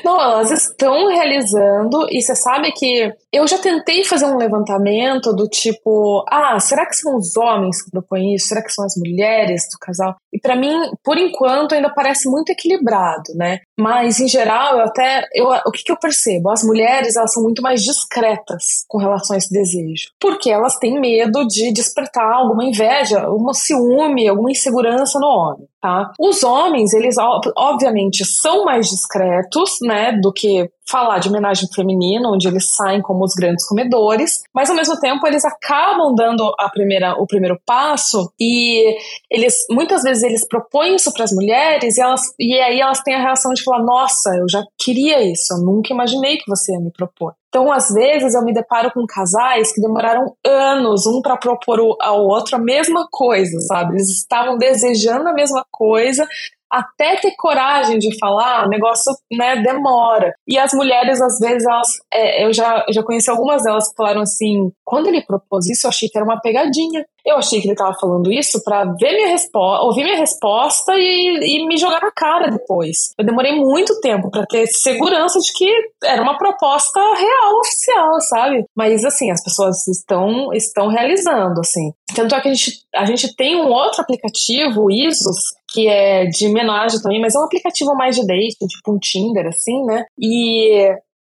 [0.03, 5.47] Não, elas estão realizando, e você sabe que eu já tentei fazer um levantamento do
[5.47, 8.47] tipo: ah, será que são os homens que propõem isso?
[8.47, 10.15] Será que são as mulheres do casal?
[10.33, 10.73] E para mim,
[11.03, 13.59] por enquanto, ainda parece muito equilibrado, né?
[13.77, 15.27] Mas, em geral, eu até.
[15.33, 16.49] Eu, o que, que eu percebo?
[16.49, 20.09] As mulheres, elas são muito mais discretas com relação a esse desejo.
[20.19, 26.11] Porque elas têm medo de despertar alguma inveja, uma ciúme, alguma insegurança no homem, tá?
[26.19, 27.15] Os homens, eles,
[27.55, 33.23] obviamente, são mais discretos, né, do que falar de homenagem feminina, onde eles saem como
[33.23, 38.31] os grandes comedores, mas ao mesmo tempo eles acabam dando a primeira, o primeiro passo
[38.39, 38.95] e
[39.29, 43.15] eles muitas vezes eles propõem isso para as mulheres e elas e aí elas têm
[43.15, 46.79] a reação de falar: "Nossa, eu já queria isso, eu nunca imaginei que você ia
[46.79, 47.33] me propor".
[47.55, 52.25] Então, às vezes, eu me deparo com casais que demoraram anos, um para propor ao
[52.25, 53.93] outro a mesma coisa, sabe?
[53.93, 56.27] Eles estavam desejando a mesma coisa,
[56.75, 60.33] até ter coragem de falar, o negócio né, demora.
[60.47, 64.21] E as mulheres, às vezes, elas, é, eu já, já conheci algumas delas que falaram
[64.21, 67.05] assim: quando ele propôs isso, eu achei que era uma pegadinha.
[67.25, 71.39] Eu achei que ele estava falando isso para ver minha resposta, ouvir minha resposta e,
[71.41, 73.13] e, me jogar na cara depois.
[73.17, 75.71] Eu demorei muito tempo para ter segurança de que
[76.03, 78.65] era uma proposta real, oficial, sabe?
[78.75, 81.93] Mas assim, as pessoas estão estão realizando, assim.
[82.15, 86.25] Tanto é que a gente, a gente tem um outro aplicativo, o Isos, que é
[86.25, 90.05] de homenagem também, mas é um aplicativo mais de date, tipo um Tinder, assim, né?
[90.17, 90.89] E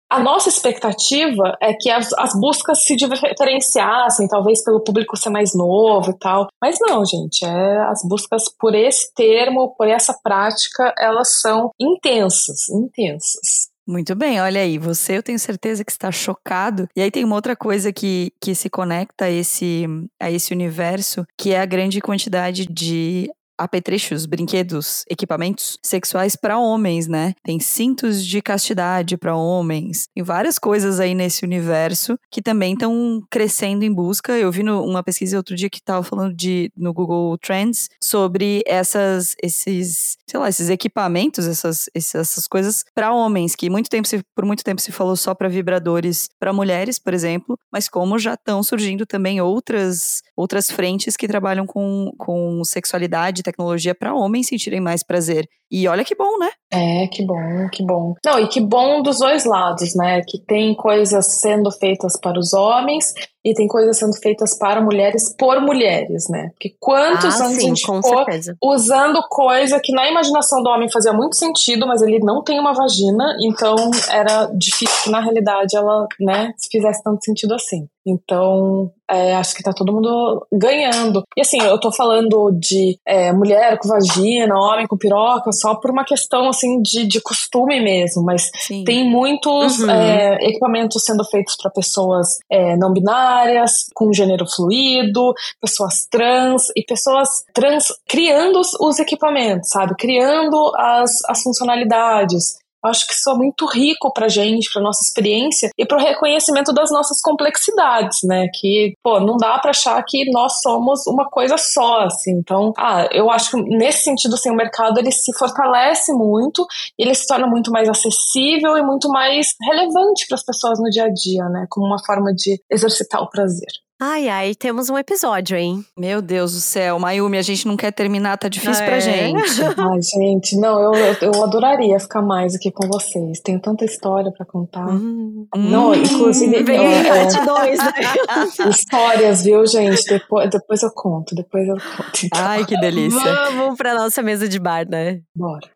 [0.09, 5.53] a nossa expectativa é que as, as, buscas se diferenciassem, talvez pelo público ser mais
[5.55, 6.47] novo e tal.
[6.61, 12.67] Mas não, gente, é, as buscas por esse termo, por essa prática, elas são intensas,
[12.69, 13.69] intensas.
[13.87, 16.87] Muito bem, olha aí, você eu tenho certeza que está chocado.
[16.95, 19.85] E aí tem uma outra coisa que, que se conecta a esse,
[20.19, 23.29] a esse universo, que é a grande quantidade de
[23.63, 27.33] apetrechos, brinquedos, equipamentos sexuais para homens, né?
[27.43, 30.07] Tem cintos de castidade para homens.
[30.13, 34.37] Tem várias coisas aí nesse universo que também estão crescendo em busca.
[34.37, 38.63] Eu vi no, uma pesquisa outro dia que estava falando de no Google Trends sobre
[38.65, 44.23] essas esses, sei lá, esses equipamentos, essas essas coisas para homens que muito tempo se,
[44.35, 48.33] por muito tempo se falou só para vibradores para mulheres, por exemplo, mas como já
[48.33, 54.79] estão surgindo também outras outras frentes que trabalham com, com sexualidade, tecnologia para homens sentirem
[54.79, 55.47] mais prazer.
[55.69, 56.49] E olha que bom, né?
[56.71, 58.13] É, que bom, que bom.
[58.25, 60.21] Não, e que bom dos dois lados, né?
[60.27, 65.33] Que tem coisas sendo feitas para os homens e tem coisas sendo feitas para mulheres
[65.37, 66.49] por mulheres, né?
[66.49, 68.25] Porque quantos ah, anos sim, a gente ficou
[68.63, 72.73] usando coisa que na imaginação do homem fazia muito sentido, mas ele não tem uma
[72.73, 73.75] vagina, então
[74.09, 77.87] era difícil que na realidade ela, né, fizesse tanto sentido assim.
[78.05, 81.23] Então, é, acho que tá todo mundo ganhando.
[81.37, 85.91] E assim, eu tô falando de é, mulher com vagina, homem com piroca, só por
[85.91, 88.83] uma questão assim de, de costume mesmo, mas Sim.
[88.83, 89.89] tem muitos uhum.
[89.89, 96.83] é, equipamentos sendo feitos para pessoas é, não binárias, com gênero fluido, pessoas trans e
[96.83, 99.93] pessoas trans criando os, os equipamentos, sabe?
[99.95, 105.69] Criando as, as funcionalidades acho que isso é muito rico pra gente, pra nossa experiência
[105.77, 108.47] e pro reconhecimento das nossas complexidades, né?
[108.53, 112.31] Que, pô, não dá pra achar que nós somos uma coisa só, assim.
[112.31, 116.65] Então, ah, eu acho que nesse sentido, assim, o mercado ele se fortalece muito,
[116.97, 121.05] ele se torna muito mais acessível e muito mais relevante para as pessoas no dia
[121.05, 121.65] a dia, né?
[121.69, 123.69] Como uma forma de exercitar o prazer.
[124.03, 125.85] Ai, ai, temos um episódio, hein?
[125.95, 128.99] Meu Deus do céu, Mayumi, a gente não quer terminar, tá difícil ah, pra é?
[128.99, 129.61] gente.
[129.77, 133.39] ai, gente, não, eu, eu adoraria ficar mais aqui com vocês.
[133.41, 134.87] Tenho tanta história pra contar.
[134.89, 136.63] Hum, não, hum, inclusive.
[136.63, 137.93] Vem é, parte 2, né?
[138.71, 140.03] Histórias, viu, gente?
[140.07, 142.25] Depois, depois eu conto, depois eu conto.
[142.25, 142.41] Então.
[142.41, 143.51] Ai, que delícia.
[143.51, 145.21] Vamos pra nossa mesa de bar, né?
[145.35, 145.69] Bora.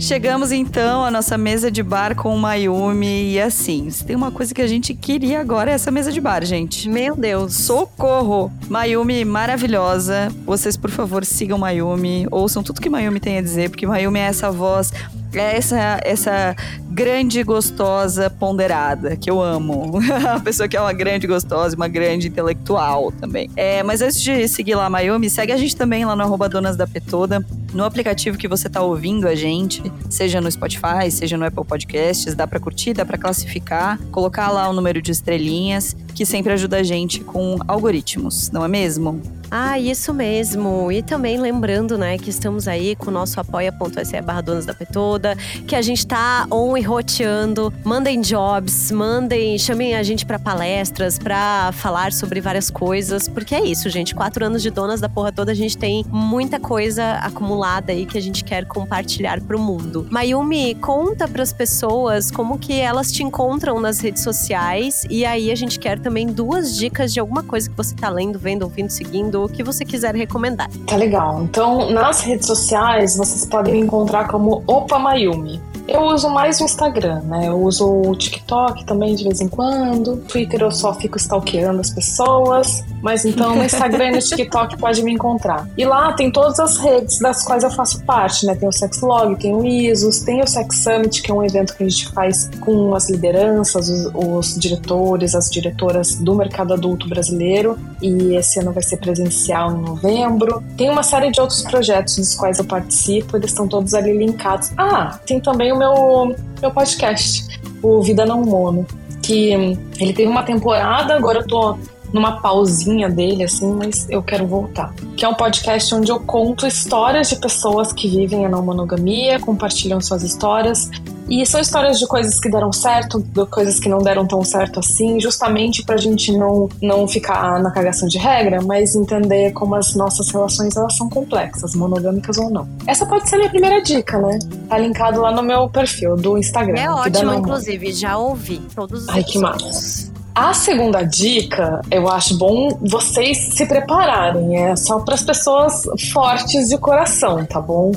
[0.00, 3.34] Chegamos então à nossa mesa de bar com o Mayumi.
[3.34, 6.20] E assim, se tem uma coisa que a gente queria agora é essa mesa de
[6.22, 6.88] bar, gente.
[6.88, 7.54] Meu Deus.
[7.54, 8.50] Socorro!
[8.66, 10.32] Mayumi maravilhosa.
[10.46, 12.26] Vocês, por favor, sigam Mayumi.
[12.30, 14.90] Ouçam tudo que Mayumi tem a dizer, porque Mayumi é essa voz
[15.38, 16.56] é essa, essa
[16.90, 19.98] grande gostosa ponderada, que eu amo.
[20.28, 23.50] a pessoa que é uma grande gostosa, uma grande intelectual também.
[23.56, 26.76] É, mas antes de seguir lá Mayumi, segue a gente também lá no arroba Donas
[26.76, 31.44] da Petoda, no aplicativo que você tá ouvindo a gente, seja no Spotify, seja no
[31.44, 36.26] Apple Podcasts, dá para curtir, dá para classificar, colocar lá o número de estrelinhas, que
[36.26, 39.39] sempre ajuda a gente com algoritmos, não é mesmo?
[39.50, 40.92] Ah, isso mesmo.
[40.92, 45.36] E também lembrando, né, que estamos aí com o nosso apoia.se barra Donas da Petoda,
[45.66, 47.72] que a gente tá on e roteando.
[47.82, 53.64] Mandem jobs, mandem, chamem a gente para palestras, para falar sobre várias coisas, porque é
[53.64, 54.14] isso, gente.
[54.14, 58.16] Quatro anos de Donas da Porra Toda, a gente tem muita coisa acumulada aí que
[58.16, 60.06] a gente quer compartilhar pro mundo.
[60.10, 65.56] Mayumi, conta pras pessoas como que elas te encontram nas redes sociais e aí a
[65.56, 69.39] gente quer também duas dicas de alguma coisa que você tá lendo, vendo, ouvindo, seguindo
[69.44, 70.68] o que você quiser recomendar.
[70.86, 71.42] Tá legal.
[71.42, 75.60] Então, nas redes sociais, vocês podem me encontrar como Opa Mayumi.
[75.88, 77.48] Eu uso mais o Instagram, né?
[77.48, 80.16] Eu uso o TikTok também de vez em quando.
[80.28, 82.84] Twitter eu só fico stalkeando as pessoas.
[83.02, 85.68] Mas então no Instagram e no TikTok pode me encontrar.
[85.76, 88.54] E lá tem todas as redes das quais eu faço parte, né?
[88.54, 91.82] Tem o Sexlog, tem o ISOS, tem o Sex Summit, que é um evento que
[91.82, 97.78] a gente faz com as lideranças, os, os diretores, as diretoras do mercado adulto brasileiro.
[98.02, 100.62] E esse ano vai ser presencial em novembro.
[100.76, 104.70] Tem uma série de outros projetos dos quais eu participo, eles estão todos ali linkados.
[104.76, 108.86] Ah, tem também o meu, meu podcast, o Vida Não Mono,
[109.22, 109.52] que
[109.98, 111.78] ele teve uma temporada, agora eu tô
[112.12, 114.92] numa pausinha dele, assim, mas eu quero voltar.
[115.16, 119.40] Que é um podcast onde eu conto histórias de pessoas que vivem a não monogamia,
[119.40, 120.90] compartilham suas histórias.
[121.30, 124.80] E são histórias de coisas que deram certo, de coisas que não deram tão certo
[124.80, 129.94] assim, justamente pra gente não, não ficar na cagação de regra, mas entender como as
[129.94, 132.68] nossas relações elas são complexas, monogâmicas ou não.
[132.84, 134.40] Essa pode ser a minha primeira dica, né?
[134.68, 136.80] Tá linkado lá no meu perfil do Instagram.
[136.80, 140.10] É ótimo, inclusive, já ouvi todos os Ai, que massa.
[140.34, 146.68] A segunda dica, eu acho bom vocês se prepararem, é só para as pessoas fortes
[146.68, 147.92] de coração, tá bom?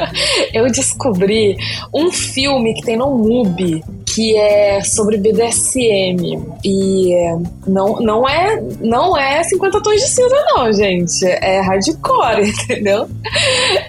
[0.52, 1.56] eu descobri
[1.92, 7.10] um filme que tem no MUBI que é sobre BDSM e
[7.66, 13.08] não, não é não é 50 tons de cinza não, gente, é hardcore, entendeu?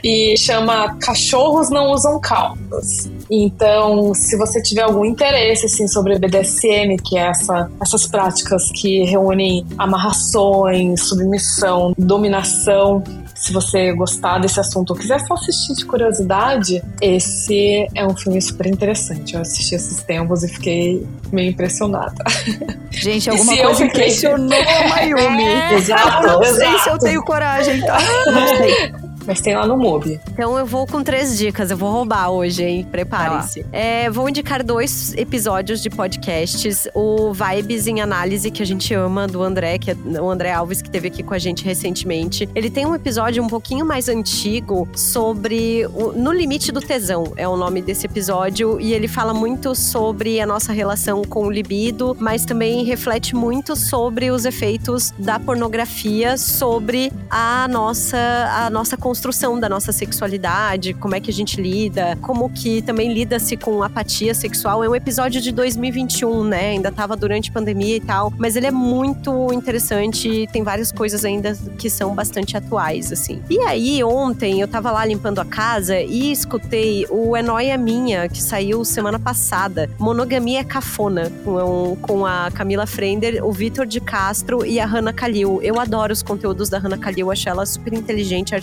[0.04, 3.15] E chama Cachorros não usam calças.
[3.30, 9.04] Então, se você tiver algum interesse assim, sobre BDSM, que é essa, essas práticas que
[9.04, 13.04] reúnem amarrações, submissão, dominação,
[13.36, 18.42] se você gostar desse assunto ou quiser só assistir de curiosidade, esse é um filme
[18.42, 19.36] super interessante.
[19.36, 22.24] Eu assisti esses tempos e fiquei meio impressionada.
[22.90, 23.88] Gente, alguma coisa fiquei...
[23.88, 25.46] impressionou a Mayumi.
[25.56, 26.58] É, exato, eu não exato.
[26.58, 27.98] sei se eu tenho coragem, tá?
[28.26, 29.05] Não sei.
[29.26, 30.20] Mas tem lá no MUBI.
[30.32, 31.72] Então eu vou com três dicas.
[31.72, 32.88] Eu vou roubar hoje, hein?
[32.90, 33.66] Preparem-se.
[33.72, 36.88] É, vou indicar dois episódios de podcasts.
[36.94, 40.82] O Vibes em Análise, que a gente ama, do André, que é o André Alves,
[40.82, 42.48] que teve aqui com a gente recentemente.
[42.54, 47.48] Ele tem um episódio um pouquinho mais antigo sobre o, No Limite do Tesão, é
[47.48, 48.80] o nome desse episódio.
[48.80, 53.76] E ele fala muito sobre a nossa relação com o libido, mas também reflete muito
[53.76, 60.94] sobre os efeitos da pornografia sobre a nossa, a nossa consciência construção da nossa sexualidade,
[60.94, 64.84] como é que a gente lida, como que também lida-se com apatia sexual.
[64.84, 66.72] É um episódio de 2021, né?
[66.72, 71.24] Ainda tava durante pandemia e tal, mas ele é muito interessante e tem várias coisas
[71.24, 73.42] ainda que são bastante atuais, assim.
[73.50, 78.28] E aí, ontem eu tava lá limpando a casa e escutei o É Noia Minha,
[78.28, 79.90] que saiu semana passada.
[79.98, 85.14] Monogamia é Cafona, com, com a Camila Frender, o Vitor de Castro e a Hannah
[85.14, 85.62] Kalil.
[85.62, 88.54] Eu adoro os conteúdos da Hannah Kalil, acho ela super inteligente,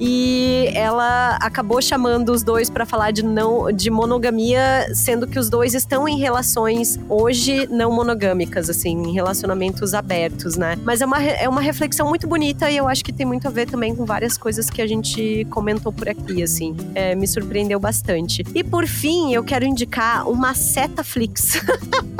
[0.00, 5.48] E ela acabou chamando os dois para falar de não de monogamia, sendo que os
[5.48, 10.76] dois estão em relações hoje não monogâmicas, assim, em relacionamentos abertos, né?
[10.84, 13.50] Mas é uma, é uma reflexão muito bonita e eu acho que tem muito a
[13.50, 16.76] ver também com várias coisas que a gente comentou por aqui, assim.
[16.94, 18.44] É, me surpreendeu bastante.
[18.54, 21.60] E por fim, eu quero indicar uma Setaflix.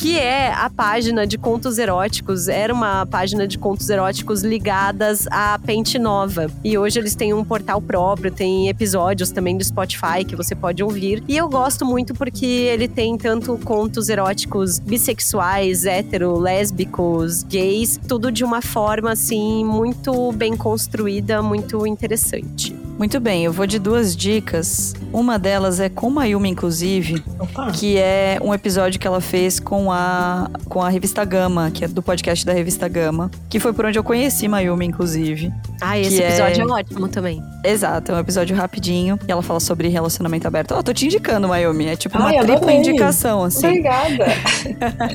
[0.00, 2.48] que é a página de contos eróticos.
[2.48, 6.50] Era uma página de contos eróticos ligadas à Pente Nova.
[6.64, 10.82] E hoje eles têm um portal próprio, tem episódios também do Spotify que você pode
[10.82, 11.22] ouvir.
[11.28, 18.32] E eu gosto muito porque ele tem tanto contos eróticos bissexuais, hétero, lésbicos, gays, tudo
[18.32, 22.79] de uma forma assim muito bem construída, muito interessante.
[23.00, 24.92] Muito bem, eu vou de duas dicas.
[25.10, 27.70] Uma delas é com Mayumi, inclusive, Opa.
[27.70, 31.88] que é um episódio que ela fez com a, com a revista Gama, que é
[31.88, 35.50] do podcast da revista Gama, que foi por onde eu conheci Mayumi, inclusive.
[35.80, 36.68] Ah, esse episódio é...
[36.68, 36.72] é...
[36.72, 37.42] ótimo também.
[37.64, 40.72] Exato, é um episódio rapidinho e ela fala sobre relacionamento aberto.
[40.72, 41.86] Ó, oh, tô te indicando, Mayumi.
[41.86, 43.66] É tipo Ai, uma tripla indicação, assim.
[43.66, 44.26] Obrigada.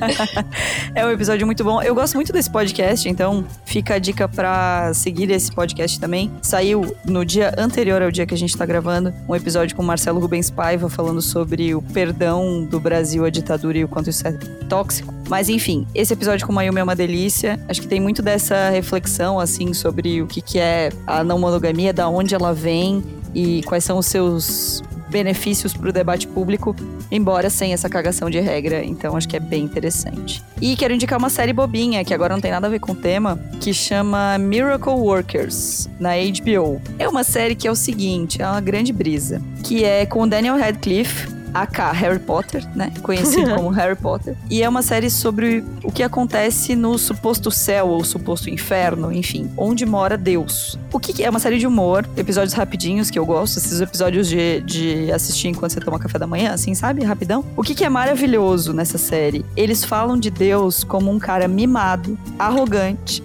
[0.95, 1.83] é um episódio muito bom.
[1.83, 6.31] Eu gosto muito desse podcast, então fica a dica pra seguir esse podcast também.
[6.41, 9.83] Saiu no dia anterior anterior ao dia que a gente está gravando, um episódio com
[9.83, 14.25] Marcelo Rubens Paiva falando sobre o perdão do Brasil à ditadura e o quanto isso
[14.25, 14.31] é
[14.69, 15.13] tóxico.
[15.27, 17.59] Mas enfim, esse episódio com Mayumi é uma delícia.
[17.67, 21.91] Acho que tem muito dessa reflexão, assim, sobre o que, que é a não monogamia,
[21.91, 23.03] da onde ela vem
[23.33, 26.75] e quais são os seus benefícios para o debate público,
[27.11, 28.83] embora sem essa cagação de regra.
[28.83, 30.43] Então acho que é bem interessante.
[30.61, 32.95] E quero indicar uma série bobinha, que agora não tem nada a ver com o
[32.95, 36.81] tema, que chama Miracle Workers, na HBO.
[36.97, 40.27] É uma série que é o seguinte, é uma grande brisa, que é com o
[40.27, 42.91] Daniel Radcliffe, AK Harry Potter, né?
[43.01, 44.35] Conhecido como Harry Potter.
[44.49, 49.49] E é uma série sobre o que acontece no suposto céu ou suposto inferno, enfim,
[49.55, 50.77] onde mora Deus.
[50.91, 54.27] O que, que é uma série de humor, episódios rapidinhos que eu gosto, esses episódios
[54.27, 57.03] de, de assistir enquanto você toma café da manhã, assim, sabe?
[57.03, 57.45] Rapidão.
[57.55, 59.45] O que, que é maravilhoso nessa série?
[59.55, 63.23] Eles falam de Deus como um cara mimado, arrogante.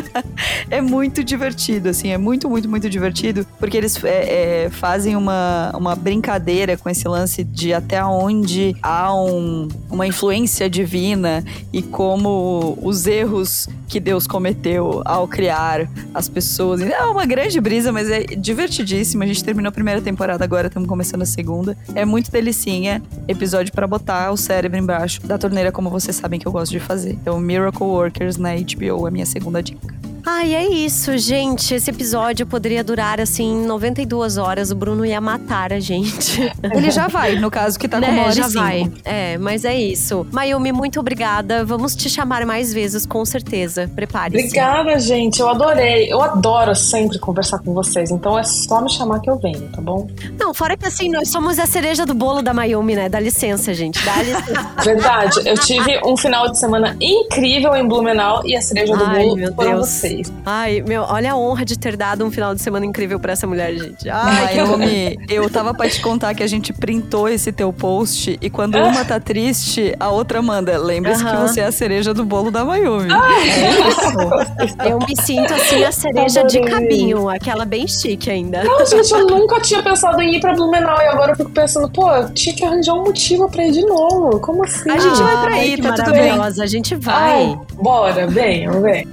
[0.70, 5.72] é muito divertido, assim, é muito, muito, muito divertido, porque eles é, é, fazem uma,
[5.74, 11.42] uma brincadeira com esse lance de até onde há um, uma influência divina
[11.72, 16.82] e como os erros que Deus cometeu ao criar as pessoas.
[16.82, 19.24] É uma grande brisa, mas é divertidíssima.
[19.24, 21.74] A gente terminou a primeira temporada agora, estamos começando a segunda.
[21.94, 23.02] É muito delicinha.
[23.26, 26.80] Episódio para botar o cérebro embaixo da torneira, como vocês sabem que eu gosto de
[26.80, 27.12] fazer.
[27.12, 29.96] Então, Miracle Workers na HBO é a minha segunda dica.
[30.28, 31.72] Ai, é isso, gente.
[31.72, 34.72] Esse episódio poderia durar, assim, 92 horas.
[34.72, 36.52] O Bruno ia matar a gente.
[36.74, 38.90] Ele já vai, no caso, que tá com né, uma hora já vai.
[39.04, 40.26] É, mas é isso.
[40.32, 41.64] Mayumi, muito obrigada.
[41.64, 43.88] Vamos te chamar mais vezes, com certeza.
[43.94, 44.46] Prepare-se.
[44.46, 45.38] Obrigada, gente.
[45.38, 46.12] Eu adorei.
[46.12, 48.10] Eu adoro sempre conversar com vocês.
[48.10, 50.08] Então é só me chamar que eu venho, tá bom?
[50.36, 53.08] Não, fora que assim, nós somos a cereja do bolo da Mayumi, né?
[53.08, 54.04] Dá licença, gente.
[54.04, 54.72] Dá licença.
[54.82, 55.48] Verdade.
[55.48, 59.54] Eu tive um final de semana incrível em Blumenau e a cereja do Ai, bolo
[59.54, 63.18] foram vocês Ai, meu, olha a honra de ter dado um final de semana incrível
[63.18, 64.08] para essa mulher, gente.
[64.08, 68.50] Ai, Mayumi, eu tava pra te contar que a gente printou esse teu post e
[68.50, 70.78] quando uma tá triste, a outra manda.
[70.78, 71.30] Lembre-se uh -huh.
[71.30, 73.10] que você é a cereja do bolo da Mayumi.
[73.12, 74.84] é isso.
[74.88, 76.64] Eu me sinto assim a cereja Adorei.
[76.64, 78.62] de cabinho, aquela bem chique ainda.
[78.62, 81.88] Não, gente, eu nunca tinha pensado em ir pra Blumenau e agora eu fico pensando,
[81.90, 84.40] pô, tinha que arranjar um motivo pra ir de novo.
[84.40, 84.90] Como assim?
[84.90, 86.30] A gente vai pra aí, tá tudo bem.
[86.30, 87.16] A gente vai.
[87.16, 89.06] Ai, bora, venham, vem.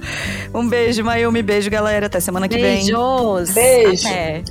[0.54, 1.42] Um beijo, Mayumi.
[1.42, 2.06] Beijo, galera.
[2.06, 2.84] Até semana que vem.
[2.84, 3.50] Beijos.
[3.50, 4.06] Beijo.
[4.06, 4.44] Até.